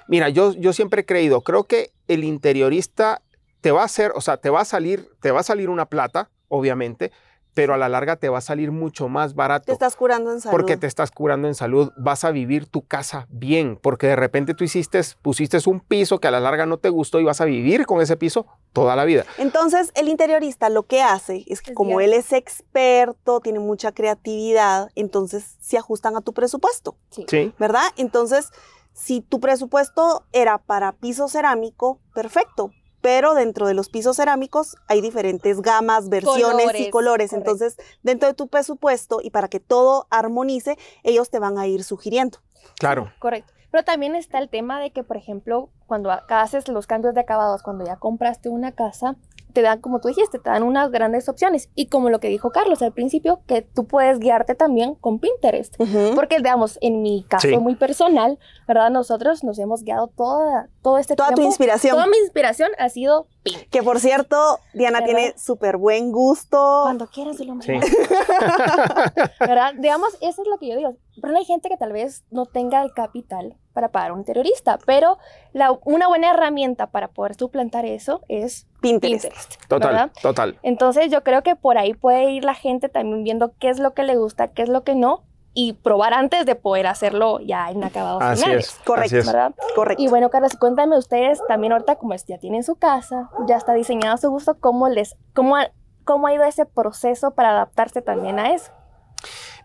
mira, 0.08 0.28
yo, 0.28 0.52
yo 0.54 0.72
siempre 0.72 1.02
he 1.02 1.06
creído, 1.06 1.42
creo 1.42 1.64
que 1.64 1.92
el 2.08 2.24
interiorista 2.24 3.22
te 3.60 3.70
va 3.70 3.82
a 3.82 3.84
hacer, 3.84 4.12
o 4.16 4.20
sea, 4.20 4.36
te 4.38 4.50
va 4.50 4.60
a 4.62 4.64
salir, 4.64 5.08
te 5.20 5.30
va 5.30 5.40
a 5.40 5.44
salir 5.44 5.70
una 5.70 5.86
plata, 5.86 6.30
obviamente, 6.48 7.12
pero 7.54 7.74
a 7.74 7.78
la 7.78 7.88
larga 7.88 8.16
te 8.16 8.28
va 8.28 8.38
a 8.38 8.42
salir 8.42 8.72
mucho 8.72 9.08
más 9.08 9.34
barato. 9.34 9.66
Te 9.66 9.72
estás 9.72 9.96
curando 9.96 10.32
en 10.32 10.40
salud. 10.40 10.52
Porque 10.52 10.76
te 10.76 10.86
estás 10.86 11.10
curando 11.10 11.48
en 11.48 11.54
salud, 11.54 11.92
vas 11.96 12.24
a 12.24 12.30
vivir 12.30 12.66
tu 12.66 12.82
casa 12.86 13.26
bien, 13.30 13.78
porque 13.80 14.06
de 14.06 14.16
repente 14.16 14.54
tú 14.54 14.64
hiciste, 14.64 15.00
pusiste 15.20 15.58
un 15.66 15.80
piso 15.80 16.18
que 16.18 16.28
a 16.28 16.30
la 16.30 16.40
larga 16.40 16.66
no 16.66 16.78
te 16.78 16.88
gustó 16.88 17.20
y 17.20 17.24
vas 17.24 17.40
a 17.40 17.44
vivir 17.44 17.86
con 17.86 18.00
ese 18.00 18.16
piso 18.16 18.46
toda 18.72 18.96
la 18.96 19.04
vida. 19.04 19.24
Entonces, 19.38 19.92
el 19.94 20.08
interiorista 20.08 20.68
lo 20.70 20.84
que 20.84 21.02
hace 21.02 21.44
es 21.46 21.60
que 21.60 21.70
Es 21.72 21.76
como 21.76 22.00
él 22.00 22.12
es 22.12 22.32
experto, 22.32 23.40
tiene 23.40 23.58
mucha 23.58 23.92
creatividad, 23.92 24.90
entonces 24.94 25.56
se 25.60 25.76
ajustan 25.78 26.16
a 26.16 26.20
tu 26.20 26.32
presupuesto, 26.32 26.96
Sí. 27.10 27.26
Sí, 27.28 27.54
¿verdad? 27.58 27.84
Entonces, 27.96 28.50
si 28.94 29.20
tu 29.20 29.40
presupuesto 29.40 30.24
era 30.32 30.58
para 30.58 30.92
piso 30.92 31.28
cerámico, 31.28 32.00
perfecto. 32.14 32.70
Pero 33.02 33.34
dentro 33.34 33.66
de 33.66 33.74
los 33.74 33.90
pisos 33.90 34.16
cerámicos 34.16 34.76
hay 34.88 35.02
diferentes 35.02 35.60
gamas, 35.60 36.08
versiones 36.08 36.66
y 36.66 36.90
Colores, 36.90 36.90
colores. 36.90 37.30
correcto. 37.30 37.50
Entonces, 37.50 37.76
dentro 38.02 38.28
de 38.28 38.34
tu 38.34 38.48
presupuesto 38.48 39.18
y 39.22 39.28
para 39.30 39.48
que 39.48 39.60
todo 39.60 40.06
armonice, 40.08 40.78
ellos 41.02 41.28
te 41.28 41.38
van 41.38 41.58
a 41.58 41.66
ir 41.66 41.84
sugiriendo. 41.84 42.38
claro. 42.78 43.12
Correcto. 43.18 43.52
Pero 43.70 43.84
también 43.84 44.14
está 44.14 44.38
el 44.38 44.50
tema 44.50 44.78
de 44.80 44.90
que, 44.90 45.02
por 45.02 45.16
ejemplo, 45.16 45.70
cuando 45.86 46.10
haces 46.28 46.68
los 46.68 46.86
cambios 46.86 47.14
de 47.14 47.20
acabados, 47.20 47.62
cuando 47.62 47.84
ya 47.84 47.96
compraste 47.96 48.48
una 48.48 48.72
casa, 48.72 49.16
te 49.52 49.60
dan, 49.60 49.82
como 49.82 50.00
tú 50.00 50.08
dijiste, 50.08 50.38
te 50.38 50.48
dan 50.48 50.62
unas 50.62 50.90
grandes 50.90 51.28
opciones. 51.28 51.68
Y 51.74 51.88
como 51.88 52.08
lo 52.08 52.20
que 52.20 52.28
dijo 52.28 52.52
Carlos 52.52 52.80
al 52.80 52.92
principio, 52.92 53.42
que 53.46 53.60
tú 53.60 53.86
puedes 53.86 54.18
guiarte 54.18 54.54
también 54.54 54.94
con 54.94 55.18
Pinterest. 55.18 55.78
Ujú. 55.78 56.14
Porque, 56.14 56.38
digamos, 56.38 56.78
en 56.80 57.02
mi 57.02 57.24
caso 57.28 57.48
Sí. 57.48 57.58
muy 57.58 57.74
personal, 57.74 58.38
¿verdad? 58.66 58.88
Nosotros 58.90 59.44
nos 59.44 59.58
hemos 59.58 59.82
guiado 59.84 60.06
toda, 60.06 60.70
todo 60.80 60.96
este 60.96 61.16
Toda 61.16 61.28
tu 61.30 61.34
tiempo. 61.34 61.50
inspiración. 61.50 61.94
Toda 61.96 62.06
mi 62.06 62.16
inspiración 62.16 62.70
ha 62.78 62.88
sido 62.88 63.26
Pinterest. 63.42 63.70
Que 63.70 63.82
por 63.82 64.00
cierto, 64.00 64.58
Diana 64.72 65.00
¿Verdad? 65.00 65.14
tiene 65.16 65.34
súper 65.36 65.76
buen 65.76 66.12
gusto. 66.12 66.80
Cuando 66.84 67.06
quieras, 67.08 67.38
el 67.38 67.50
hombre. 67.50 67.78
Sí. 67.82 67.96
¿Verdad? 69.40 69.74
Digamos, 69.78 70.14
eso 70.22 70.40
es 70.42 70.48
lo 70.48 70.56
que 70.58 70.68
yo 70.68 70.76
digo. 70.76 70.96
Pero 71.20 71.36
hay 71.36 71.44
gente 71.44 71.68
que 71.68 71.76
tal 71.76 71.92
vez 71.92 72.24
no 72.30 72.46
tenga 72.46 72.82
el 72.82 72.92
capital 72.94 73.56
para 73.72 73.88
pagar 73.88 74.12
un 74.12 74.18
interiorista, 74.20 74.78
pero 74.86 75.18
la- 75.52 75.72
una 75.84 76.08
buena 76.08 76.30
herramienta 76.30 76.86
para 76.88 77.08
poder 77.08 77.34
suplantar 77.34 77.84
eso 77.84 78.22
es 78.28 78.66
Pinterest. 78.80 79.24
Pinterest. 79.24 79.66
Total, 79.68 79.90
¿verdad? 79.90 80.10
total. 80.22 80.58
Entonces 80.62 81.10
yo 81.10 81.22
creo 81.22 81.42
que 81.42 81.56
por 81.56 81.78
ahí 81.78 81.94
puede 81.94 82.30
ir 82.30 82.44
la 82.44 82.54
gente 82.54 82.88
también 82.88 83.24
viendo 83.24 83.52
qué 83.58 83.68
es 83.70 83.78
lo 83.78 83.94
que 83.94 84.02
le 84.02 84.16
gusta, 84.16 84.48
qué 84.48 84.62
es 84.62 84.68
lo 84.68 84.84
que 84.84 84.94
no, 84.94 85.24
y 85.54 85.74
probar 85.74 86.14
antes 86.14 86.46
de 86.46 86.54
poder 86.54 86.86
hacerlo 86.86 87.38
ya 87.40 87.70
en 87.70 87.84
acabados 87.84 88.22
Así 88.22 88.42
finales. 88.42 88.68
es. 88.68 88.74
Correcto. 88.86 89.06
así 89.06 89.16
es. 89.18 89.26
¿verdad? 89.26 89.54
Correcto. 89.74 90.02
Y 90.02 90.08
bueno, 90.08 90.30
Carlos, 90.30 90.52
cuéntame 90.56 90.96
ustedes 90.96 91.40
también 91.46 91.72
ahorita 91.74 91.96
como 91.96 92.14
ya 92.14 92.38
tienen 92.38 92.62
su 92.62 92.76
casa, 92.76 93.28
ya 93.46 93.56
está 93.58 93.74
diseñado 93.74 94.14
a 94.14 94.18
su 94.18 94.30
gusto, 94.30 94.56
¿cómo 94.58 94.88
les, 94.88 95.14
cómo 95.34 95.56
ha, 95.56 95.68
cómo 96.04 96.26
ha 96.26 96.32
ido 96.34 96.44
ese 96.44 96.64
proceso 96.64 97.32
para 97.34 97.50
adaptarse 97.50 98.00
también 98.00 98.38
a 98.38 98.54
eso? 98.54 98.72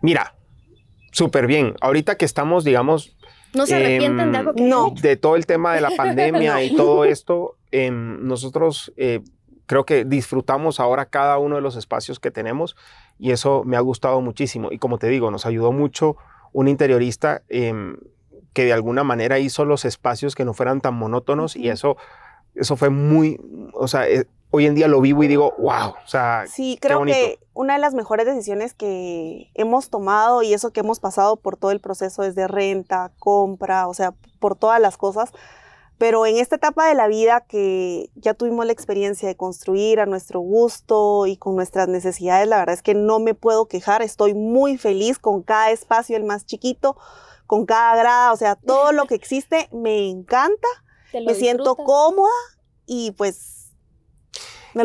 Mira, 0.02 0.34
súper 1.12 1.46
bien. 1.46 1.74
Ahorita 1.80 2.16
que 2.16 2.26
estamos, 2.26 2.64
digamos, 2.64 3.16
¿No 3.54 3.66
se 3.66 3.76
arrepienten 3.76 4.26
Em, 4.26 4.32
de 4.32 4.38
algo 4.38 4.54
que 4.54 4.62
no. 4.62 4.94
de 5.00 5.16
todo 5.16 5.36
el 5.36 5.46
tema 5.46 5.74
de 5.74 5.80
la 5.80 5.90
pandemia 5.96 6.62
y 6.62 6.74
todo 6.76 7.04
esto, 7.04 7.56
em, 7.70 8.26
nosotros 8.26 8.92
eh, 8.96 9.20
creo 9.66 9.84
que 9.84 10.04
disfrutamos 10.04 10.80
ahora 10.80 11.06
cada 11.06 11.38
uno 11.38 11.56
de 11.56 11.62
los 11.62 11.76
espacios 11.76 12.20
que 12.20 12.30
tenemos 12.30 12.76
y 13.18 13.32
eso 13.32 13.62
me 13.64 13.76
ha 13.76 13.80
gustado 13.80 14.20
muchísimo. 14.20 14.70
Y 14.72 14.78
como 14.78 14.98
te 14.98 15.08
digo, 15.08 15.30
nos 15.30 15.46
ayudó 15.46 15.72
mucho 15.72 16.16
un 16.52 16.68
interiorista 16.68 17.42
em, 17.48 17.98
que 18.52 18.64
de 18.64 18.72
alguna 18.72 19.04
manera 19.04 19.38
hizo 19.38 19.64
los 19.64 19.84
espacios 19.84 20.34
que 20.34 20.44
no 20.44 20.54
fueran 20.54 20.80
tan 20.80 20.94
monótonos 20.94 21.54
y 21.54 21.68
eso, 21.68 21.96
eso 22.54 22.76
fue 22.76 22.90
muy, 22.90 23.38
o 23.72 23.88
sea, 23.88 24.08
eh, 24.08 24.26
hoy 24.50 24.66
en 24.66 24.74
día 24.74 24.88
lo 24.88 25.00
vivo 25.00 25.22
y 25.22 25.28
digo, 25.28 25.54
wow, 25.58 25.90
o 26.04 26.08
sea, 26.08 26.44
Sí, 26.48 26.78
creo 26.80 26.98
bonito. 27.00 27.16
que 27.16 27.38
una 27.54 27.74
de 27.74 27.80
las 27.80 27.94
mejores 27.94 28.26
decisiones 28.26 28.72
que 28.74 29.50
hemos 29.54 29.90
tomado 29.90 30.42
y 30.42 30.54
eso 30.54 30.70
que 30.72 30.80
hemos 30.80 31.00
pasado 31.00 31.36
por 31.36 31.56
todo 31.56 31.70
el 31.70 31.80
proceso 31.80 32.22
es 32.22 32.34
de 32.34 32.48
renta, 32.48 33.12
compra, 33.18 33.88
o 33.88 33.94
sea, 33.94 34.14
por 34.40 34.56
todas 34.56 34.80
las 34.80 34.96
cosas. 34.96 35.32
Pero 35.98 36.26
en 36.26 36.36
esta 36.36 36.54
etapa 36.56 36.86
de 36.88 36.94
la 36.94 37.08
vida 37.08 37.40
que 37.40 38.08
ya 38.14 38.32
tuvimos 38.32 38.64
la 38.64 38.72
experiencia 38.72 39.26
de 39.28 39.36
construir 39.36 39.98
a 39.98 40.06
nuestro 40.06 40.38
gusto 40.38 41.26
y 41.26 41.36
con 41.36 41.56
nuestras 41.56 41.88
necesidades, 41.88 42.46
la 42.46 42.58
verdad 42.58 42.74
es 42.74 42.82
que 42.82 42.94
no 42.94 43.18
me 43.18 43.34
puedo 43.34 43.66
quejar. 43.66 44.00
Estoy 44.02 44.32
muy 44.32 44.78
feliz 44.78 45.18
con 45.18 45.42
cada 45.42 45.72
espacio, 45.72 46.16
el 46.16 46.22
más 46.22 46.46
chiquito, 46.46 46.96
con 47.48 47.66
cada 47.66 47.96
grada, 47.96 48.32
o 48.32 48.36
sea, 48.36 48.54
todo 48.54 48.92
lo 48.92 49.06
que 49.06 49.16
existe 49.16 49.68
me 49.72 50.08
encanta, 50.08 50.68
¿Te 51.10 51.20
lo 51.20 51.26
me 51.30 51.34
siento 51.34 51.64
disfrutas? 51.74 51.86
cómoda 51.86 52.30
y 52.86 53.10
pues 53.12 53.57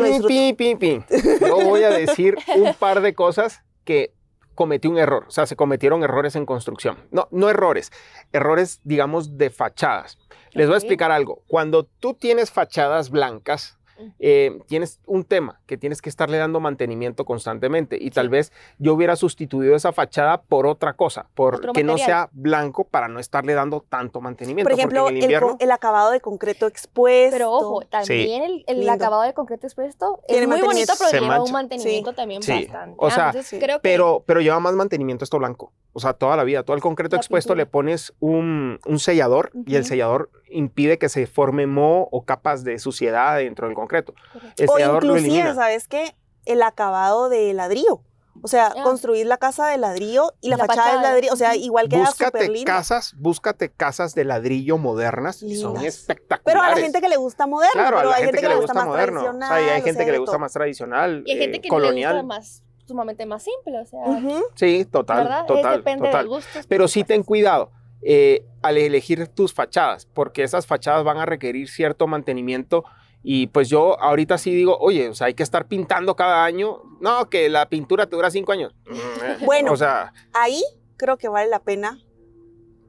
lo 0.00 0.06
Pi, 0.06 0.12
disfruto. 0.12 0.28
pi, 0.28 0.54
pi, 0.54 0.76
pi. 0.76 1.04
Yo 1.46 1.60
voy 1.60 1.82
a 1.82 1.90
decir 1.90 2.36
un 2.56 2.74
par 2.74 3.00
de 3.00 3.14
cosas 3.14 3.62
que 3.84 4.12
cometí 4.54 4.88
un 4.88 4.98
error. 4.98 5.24
O 5.26 5.30
sea, 5.30 5.46
se 5.46 5.56
cometieron 5.56 6.02
errores 6.02 6.36
en 6.36 6.46
construcción. 6.46 6.98
No, 7.10 7.28
no 7.30 7.48
errores, 7.50 7.90
errores, 8.32 8.80
digamos, 8.84 9.36
de 9.36 9.50
fachadas. 9.50 10.18
Les 10.52 10.66
voy 10.66 10.74
a 10.74 10.78
explicar 10.78 11.10
algo. 11.10 11.42
Cuando 11.48 11.84
tú 11.84 12.14
tienes 12.14 12.50
fachadas 12.50 13.10
blancas, 13.10 13.78
eh, 14.18 14.58
tienes 14.66 15.00
un 15.06 15.24
tema 15.24 15.60
que 15.66 15.76
tienes 15.76 16.02
que 16.02 16.08
estarle 16.08 16.38
dando 16.38 16.60
mantenimiento 16.60 17.24
constantemente 17.24 17.96
y 18.00 18.10
tal 18.10 18.28
vez 18.28 18.52
yo 18.78 18.94
hubiera 18.94 19.16
sustituido 19.16 19.76
esa 19.76 19.92
fachada 19.92 20.42
por 20.42 20.66
otra 20.66 20.94
cosa, 20.94 21.26
por 21.34 21.72
que 21.72 21.84
no 21.84 21.98
sea 21.98 22.28
blanco 22.32 22.84
para 22.84 23.08
no 23.08 23.20
estarle 23.20 23.54
dando 23.54 23.84
tanto 23.88 24.20
mantenimiento. 24.20 24.68
Por 24.68 24.78
ejemplo, 24.78 25.08
el 25.08 25.18
invierno, 25.18 25.58
acabado 25.72 26.10
de 26.10 26.20
concreto 26.20 26.66
expuesto. 26.66 27.34
Pero 27.36 27.52
ojo, 27.52 27.82
también 27.82 28.62
el, 28.66 28.88
acabado 28.88 29.22
de 29.22 29.34
concreto 29.34 29.66
expuesto 29.66 30.20
es 30.28 30.46
muy 30.46 30.60
bonito, 30.60 30.92
pero 30.98 31.20
lleva 31.20 31.42
un 31.42 31.52
mantenimiento 31.52 32.10
Sí. 32.10 32.16
también 32.16 32.42
Sí. 32.42 32.52
bastante. 32.52 32.96
O 32.98 33.10
sea, 33.10 33.26
Entonces, 33.26 33.46
sí. 33.46 33.58
creo 33.58 33.78
que 33.78 33.82
pero, 33.82 34.22
pero 34.26 34.40
lleva 34.40 34.60
más 34.60 34.74
mantenimiento 34.74 35.24
esto 35.24 35.38
blanco. 35.38 35.72
O 35.96 36.00
sea, 36.00 36.12
toda 36.12 36.36
la 36.36 36.44
vida, 36.44 36.62
todo 36.64 36.74
el 36.76 36.82
concreto 36.82 37.14
La 37.16 37.20
expuesto 37.20 37.50
pintura. 37.54 37.64
le 37.64 37.66
pones 37.70 38.12
un, 38.20 38.78
un 38.84 38.98
sellador 38.98 39.50
y 39.64 39.76
el 39.76 39.84
sellador 39.86 40.28
impide 40.50 40.98
que 40.98 41.08
se 41.08 41.26
forme 41.26 41.66
moho 41.66 42.08
o 42.10 42.24
capas 42.24 42.64
de 42.64 42.78
suciedad 42.80 43.36
dentro 43.38 43.68
del 43.68 43.76
concreto. 43.76 44.12
Correcto. 44.32 44.62
El 44.62 44.68
o 44.68 44.72
sellador 44.74 45.04
inclusive. 45.04 45.54
¿sabes 45.54 45.86
qué? 45.88 46.16
El 46.44 46.62
acabado 46.62 47.28
de 47.28 47.54
ladrillo. 47.54 48.02
O 48.42 48.48
sea, 48.48 48.74
Ah. 48.76 48.82
construir 48.82 49.26
la 49.26 49.36
casa 49.38 49.68
de 49.68 49.78
ladrillo 49.78 50.32
y 50.40 50.48
la, 50.48 50.56
La 50.56 50.66
fachada, 50.66 50.82
fachada, 50.88 51.02
de 51.02 51.08
ladrillo. 51.08 51.32
O 51.32 51.36
sea, 51.36 51.54
igual 51.54 51.88
queda 51.88 52.06
súper 52.06 52.26
Búscate 52.32 52.48
linda. 52.48 52.72
casas, 52.72 53.14
búscate 53.16 53.70
casas 53.70 54.14
de 54.16 54.24
ladrillo 54.24 54.76
modernas 54.76 55.40
y 55.44 55.54
son 55.54 55.74
Lindas. 55.74 55.94
espectaculares. 55.94 56.42
Pero 56.44 56.60
a 56.60 56.70
la 56.70 56.76
gente 56.76 57.00
que 57.00 57.08
le 57.08 57.16
gusta 57.16 57.46
moderno, 57.46 57.72
Claro, 57.72 57.98
a 57.98 58.00
pero 58.00 58.10
la 58.10 58.16
hay 58.16 58.24
gente 58.24 58.40
que 58.40 58.48
le 58.48 58.56
gusta 58.56 58.74
más 58.74 58.86
moderno. 58.86 59.20
O 59.20 59.22
sea, 59.22 59.30
y 59.30 59.38
tradicional, 59.38 59.52
hay 59.52 59.80
o 59.80 59.84
gente 59.84 59.96
sea, 59.98 60.04
que 60.06 60.12
le 60.12 60.18
gusta 60.18 60.32
todo. 60.32 60.38
más 60.40 60.52
tradicional, 60.52 61.22
Y 61.24 61.30
hay 61.30 61.38
gente 61.38 61.56
eh, 61.58 61.60
que 61.60 61.68
no 61.68 61.78
le 61.78 61.82
colonial. 61.84 62.12
gusta 62.14 62.26
más, 62.26 62.63
sumamente 62.86 63.26
más 63.26 63.42
simple, 63.42 63.78
o 63.80 63.86
sea. 63.86 64.00
Sí, 64.54 64.84
total, 64.84 65.24
¿verdad? 65.24 65.40
Es 65.40 65.46
total, 65.46 65.76
depende 65.78 66.08
total. 66.08 66.24
de 66.24 66.28
gustos. 66.28 66.66
Pero 66.66 66.88
sí 66.88 67.04
ten 67.04 67.22
cuidado 67.22 67.70
eh, 68.02 68.44
al 68.62 68.76
elegir 68.78 69.26
tus 69.28 69.52
fachadas, 69.54 70.06
porque 70.06 70.42
esas 70.42 70.66
fachadas 70.66 71.04
van 71.04 71.18
a 71.18 71.26
requerir 71.26 71.68
cierto 71.68 72.06
mantenimiento. 72.06 72.84
Y 73.22 73.46
pues 73.46 73.70
yo 73.70 73.98
ahorita 74.00 74.36
sí 74.36 74.54
digo, 74.54 74.76
oye, 74.78 75.08
o 75.08 75.14
sea, 75.14 75.28
hay 75.28 75.34
que 75.34 75.42
estar 75.42 75.66
pintando 75.66 76.14
cada 76.14 76.44
año. 76.44 76.82
No, 77.00 77.30
que 77.30 77.48
la 77.48 77.68
pintura 77.70 78.06
te 78.06 78.16
dura 78.16 78.30
cinco 78.30 78.52
años. 78.52 78.74
Mm, 78.86 79.44
Bueno. 79.46 79.72
O 79.72 79.76
sea, 79.76 80.12
Ahí 80.34 80.62
creo 80.98 81.16
que 81.16 81.28
vale 81.28 81.48
la 81.48 81.60
pena 81.60 81.98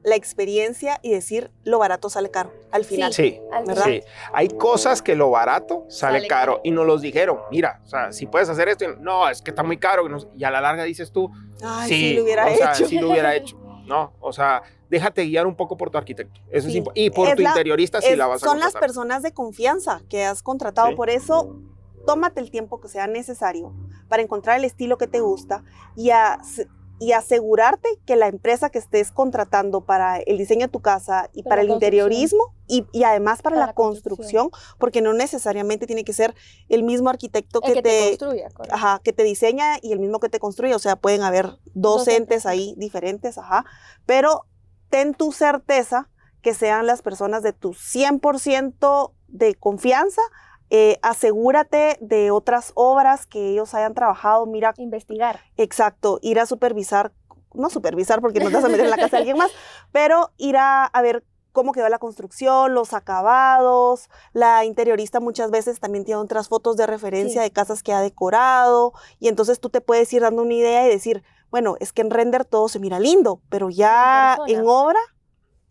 la 0.06 0.14
experiencia 0.14 1.00
y 1.02 1.10
decir 1.10 1.50
lo 1.64 1.80
barato 1.80 2.08
sale 2.08 2.30
caro 2.30 2.52
al 2.70 2.84
final. 2.84 3.12
sí, 3.12 3.40
sí. 3.84 4.00
Hay 4.32 4.48
cosas 4.48 5.02
que 5.02 5.16
lo 5.16 5.30
barato 5.30 5.84
sale, 5.88 6.18
Sale 6.20 6.28
caro. 6.28 6.52
caro. 6.52 6.60
Y 6.62 6.70
nos 6.70 6.86
los 6.86 7.02
dijeron, 7.02 7.38
mira, 7.50 7.80
o 7.84 7.88
sea, 7.88 8.12
si 8.12 8.26
puedes 8.26 8.48
hacer 8.48 8.68
esto, 8.68 8.84
y 8.84 8.88
no, 9.00 9.28
es 9.28 9.42
que 9.42 9.50
está 9.50 9.64
muy 9.64 9.78
caro. 9.78 10.06
y 10.36 10.44
a 10.44 10.50
la 10.52 10.60
larga 10.60 10.84
dices 10.84 11.10
tú, 11.10 11.28
Ay, 11.60 11.88
sí, 11.88 11.94
sí, 11.96 12.14
lo 12.14 12.22
hubiera 12.22 12.46
o 12.46 12.54
sea, 12.54 12.70
hecho. 12.72 12.86
sí 12.86 12.98
lo 13.00 13.10
hubiera 13.10 13.34
hecho. 13.34 13.58
No, 13.86 14.12
o 14.20 14.32
sea, 14.32 14.62
déjate 14.90 15.24
guiar 15.26 15.46
un 15.46 15.54
poco 15.54 15.76
por 15.76 15.90
tu 15.90 15.98
arquitecto. 15.98 16.40
Eso 16.50 16.68
Sí. 16.68 16.78
es 16.78 16.84
Y 16.94 17.10
por 17.10 17.28
Es 17.28 17.36
tu 17.36 17.42
la- 17.42 17.50
interiorista 17.50 18.00
si 18.00 18.08
Es- 18.08 18.18
la 18.18 18.26
vas 18.26 18.42
a 18.42 18.46
son 18.46 18.58
las 18.58 18.72
personas 18.74 19.22
de 19.22 19.32
confianza 19.32 20.02
que 20.08 20.24
has 20.24 20.42
contratado. 20.42 20.88
Sí. 20.88 20.94
Por 20.96 21.08
eso, 21.08 21.56
tómate 22.04 22.40
el 22.40 22.50
tiempo 22.50 22.80
que 22.80 22.88
sea 22.88 23.06
necesario 23.06 23.72
para 24.08 24.22
encontrar 24.22 24.58
el 24.58 24.64
estilo 24.64 24.98
que 24.98 25.06
te 25.06 25.20
gusta 25.20 25.62
y, 25.94 26.10
as- 26.10 26.66
y 26.98 27.12
asegurarte 27.12 27.88
que 28.06 28.16
la 28.16 28.28
empresa 28.28 28.70
que 28.70 28.78
estés 28.78 29.12
contratando 29.12 29.82
para 29.82 30.18
el 30.18 30.38
diseño 30.38 30.66
de 30.66 30.72
tu 30.72 30.80
casa 30.80 31.28
y 31.32 31.42
Para 31.42 31.62
el 31.62 31.70
interiorismo 31.70 32.54
y, 32.66 32.86
y 32.92 33.04
además 33.04 33.42
para, 33.42 33.56
Para 33.56 33.66
la, 33.66 33.74
construcción, 33.74 34.50
porque 34.78 35.02
no 35.02 35.12
necesariamente 35.12 35.86
tiene 35.86 36.04
que 36.04 36.12
ser 36.12 36.34
el 36.68 36.82
mismo 36.82 37.10
arquitecto 37.10 37.60
el 37.62 37.74
que, 37.74 37.74
que 37.74 37.82
te 37.82 38.16
te, 38.16 38.46
ajá, 38.70 39.00
que 39.04 39.12
te 39.12 39.22
diseña 39.22 39.78
y 39.82 39.92
el 39.92 40.00
mismo 40.00 40.20
que 40.20 40.28
te 40.28 40.40
construye. 40.40 40.74
O 40.74 40.78
sea, 40.78 40.96
pueden 40.96 41.22
haber 41.22 41.46
dos, 41.74 41.96
Dos 41.96 42.08
entes 42.08 42.16
entes, 42.16 42.46
ahí 42.46 42.74
diferentes, 42.76 43.38
ajá. 43.38 43.64
Pero 44.06 44.46
ten 44.88 45.14
tu 45.14 45.32
certeza 45.32 46.08
que 46.42 46.54
sean 46.54 46.86
las 46.86 47.02
personas 47.02 47.42
de 47.42 47.52
tu 47.52 47.70
100% 47.70 49.12
de 49.28 49.54
confianza. 49.54 50.22
Eh, 50.70 50.98
asegúrate 51.02 51.96
de 52.00 52.30
otras 52.30 52.72
obras 52.74 53.26
que 53.26 53.50
ellos 53.50 53.74
hayan 53.74 53.94
trabajado. 53.94 54.46
Mira, 54.46 54.74
Investigar. 54.78 55.40
exacto, 55.56 56.18
ir 56.22 56.40
a 56.40 56.46
supervisar, 56.46 57.12
no 57.54 57.70
supervisar 57.70 58.20
porque 58.20 58.40
no 58.40 58.48
te 58.48 58.56
vas 58.56 58.64
a 58.64 58.68
meter 58.68 58.84
en 58.86 58.90
la 58.90 58.96
casa 58.96 59.10
de 59.16 59.18
alguien 59.18 59.38
más, 59.38 59.50
pero 59.92 60.32
ir 60.36 60.56
a, 60.56 60.84
a 60.84 61.02
ver 61.02 61.24
cómo 61.52 61.72
quedó 61.72 61.88
la 61.88 61.98
construcción, 61.98 62.74
los 62.74 62.92
acabados. 62.92 64.10
La 64.32 64.64
interiorista 64.64 65.20
muchas 65.20 65.50
veces 65.50 65.80
también 65.80 66.04
tiene 66.04 66.20
otras 66.20 66.48
fotos 66.48 66.76
de 66.76 66.86
referencia 66.86 67.40
Sí. 67.42 67.48
de 67.48 67.52
casas 67.52 67.82
que 67.82 67.92
ha 67.94 68.00
decorado 68.00 68.92
y 69.18 69.28
entonces 69.28 69.58
tú 69.60 69.70
te 69.70 69.80
puedes 69.80 70.12
ir 70.12 70.22
dando 70.22 70.42
una 70.42 70.52
idea 70.54 70.86
y 70.86 70.90
decir, 70.90 71.22
bueno, 71.50 71.76
es 71.80 71.92
que 71.92 72.02
en 72.02 72.10
render 72.10 72.44
todo 72.44 72.68
se 72.68 72.78
mira 72.78 72.98
lindo, 73.00 73.40
pero 73.48 73.70
ya 73.70 74.36
en 74.48 74.64
obra, 74.66 74.98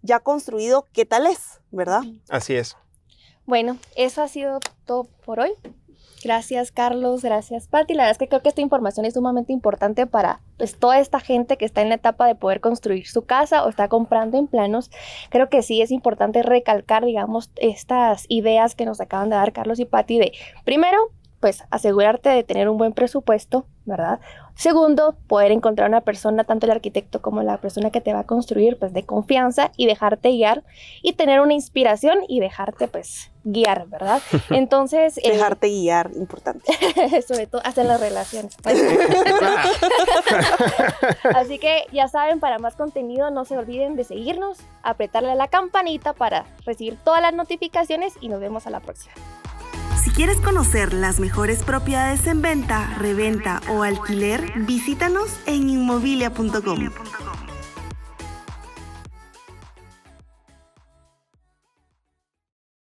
ya 0.01 0.19
construido, 0.21 0.87
¿qué 0.93 1.05
tal 1.05 1.27
es? 1.27 1.59
¿Verdad? 1.69 2.01
Así 2.29 2.55
es. 2.55 2.75
Bueno, 3.45 3.77
eso 3.95 4.21
ha 4.21 4.27
sido 4.27 4.59
todo 4.85 5.07
por 5.25 5.39
hoy. 5.39 5.51
Gracias, 6.23 6.71
Carlos. 6.71 7.21
Gracias, 7.21 7.67
Patti. 7.67 7.93
La 7.93 8.03
verdad 8.03 8.13
es 8.13 8.17
que 8.17 8.27
creo 8.27 8.41
que 8.41 8.49
esta 8.49 8.61
información 8.61 9.05
es 9.05 9.13
sumamente 9.13 9.53
importante 9.53 10.07
para 10.07 10.41
pues, 10.57 10.75
toda 10.75 10.97
esta 10.97 11.19
gente 11.19 11.55
que 11.55 11.65
está 11.65 11.83
en 11.83 11.89
la 11.89 11.95
etapa 11.95 12.25
de 12.25 12.33
poder 12.33 12.61
construir 12.61 13.05
su 13.05 13.25
casa 13.25 13.63
o 13.63 13.69
está 13.69 13.89
comprando 13.89 14.39
en 14.39 14.47
planos. 14.47 14.89
Creo 15.29 15.49
que 15.49 15.61
sí 15.61 15.83
es 15.83 15.91
importante 15.91 16.41
recalcar, 16.41 17.05
digamos, 17.05 17.51
estas 17.57 18.25
ideas 18.27 18.73
que 18.73 18.85
nos 18.85 19.01
acaban 19.01 19.29
de 19.29 19.35
dar 19.35 19.53
Carlos 19.53 19.79
y 19.79 19.85
Patti 19.85 20.17
de, 20.17 20.31
primero, 20.63 21.11
pues 21.45 21.63
asegurarte 21.69 22.29
de 22.29 22.43
tener 22.43 22.67
un 22.69 22.79
buen 22.79 22.91
presupuesto, 22.91 23.67
¿verdad? 23.85 24.19
Segundo, 24.55 25.15
poder 25.27 25.51
encontrar 25.51 25.87
una 25.87 26.01
persona, 26.01 26.43
tanto 26.43 26.65
el 26.65 26.71
arquitecto 26.71 27.21
como 27.21 27.43
la 27.43 27.57
persona 27.57 27.91
que 27.91 28.01
te 28.01 28.13
va 28.13 28.21
a 28.21 28.23
construir, 28.23 28.79
pues 28.79 28.93
de 28.93 29.05
confianza 29.05 29.71
y 29.77 29.85
dejarte 29.85 30.29
guiar 30.29 30.63
y 31.03 31.13
tener 31.13 31.41
una 31.41 31.53
inspiración 31.53 32.17
y 32.27 32.39
dejarte 32.39 32.87
pues 32.87 33.29
guiar, 33.43 33.85
¿verdad? 33.89 34.23
Entonces... 34.49 35.19
eh, 35.19 35.33
dejarte 35.33 35.67
guiar, 35.67 36.09
importante. 36.15 36.65
sobre 37.27 37.45
todo 37.45 37.61
hasta 37.63 37.83
en 37.83 37.89
las 37.89 37.99
relaciones. 37.99 38.57
Así 41.35 41.59
que 41.59 41.83
ya 41.93 42.07
saben, 42.07 42.39
para 42.39 42.57
más 42.57 42.75
contenido 42.75 43.29
no 43.29 43.45
se 43.45 43.55
olviden 43.55 43.95
de 43.95 44.03
seguirnos, 44.03 44.57
apretarle 44.81 45.29
a 45.29 45.35
la 45.35 45.47
campanita 45.47 46.13
para 46.13 46.47
recibir 46.65 46.97
todas 47.03 47.21
las 47.21 47.35
notificaciones 47.35 48.13
y 48.19 48.29
nos 48.29 48.39
vemos 48.39 48.65
a 48.65 48.71
la 48.71 48.79
próxima. 48.79 49.13
Si 50.05 50.11
quieres 50.11 50.37
conocer 50.37 50.93
las 50.93 51.19
mejores 51.19 51.63
propiedades 51.63 52.27
en 52.27 52.43
venta, 52.43 52.95
reventa 52.99 53.59
o 53.69 53.81
alquiler, 53.81 54.53
visítanos 54.67 55.31
en 55.47 55.67
inmobilia.com. 55.67 56.91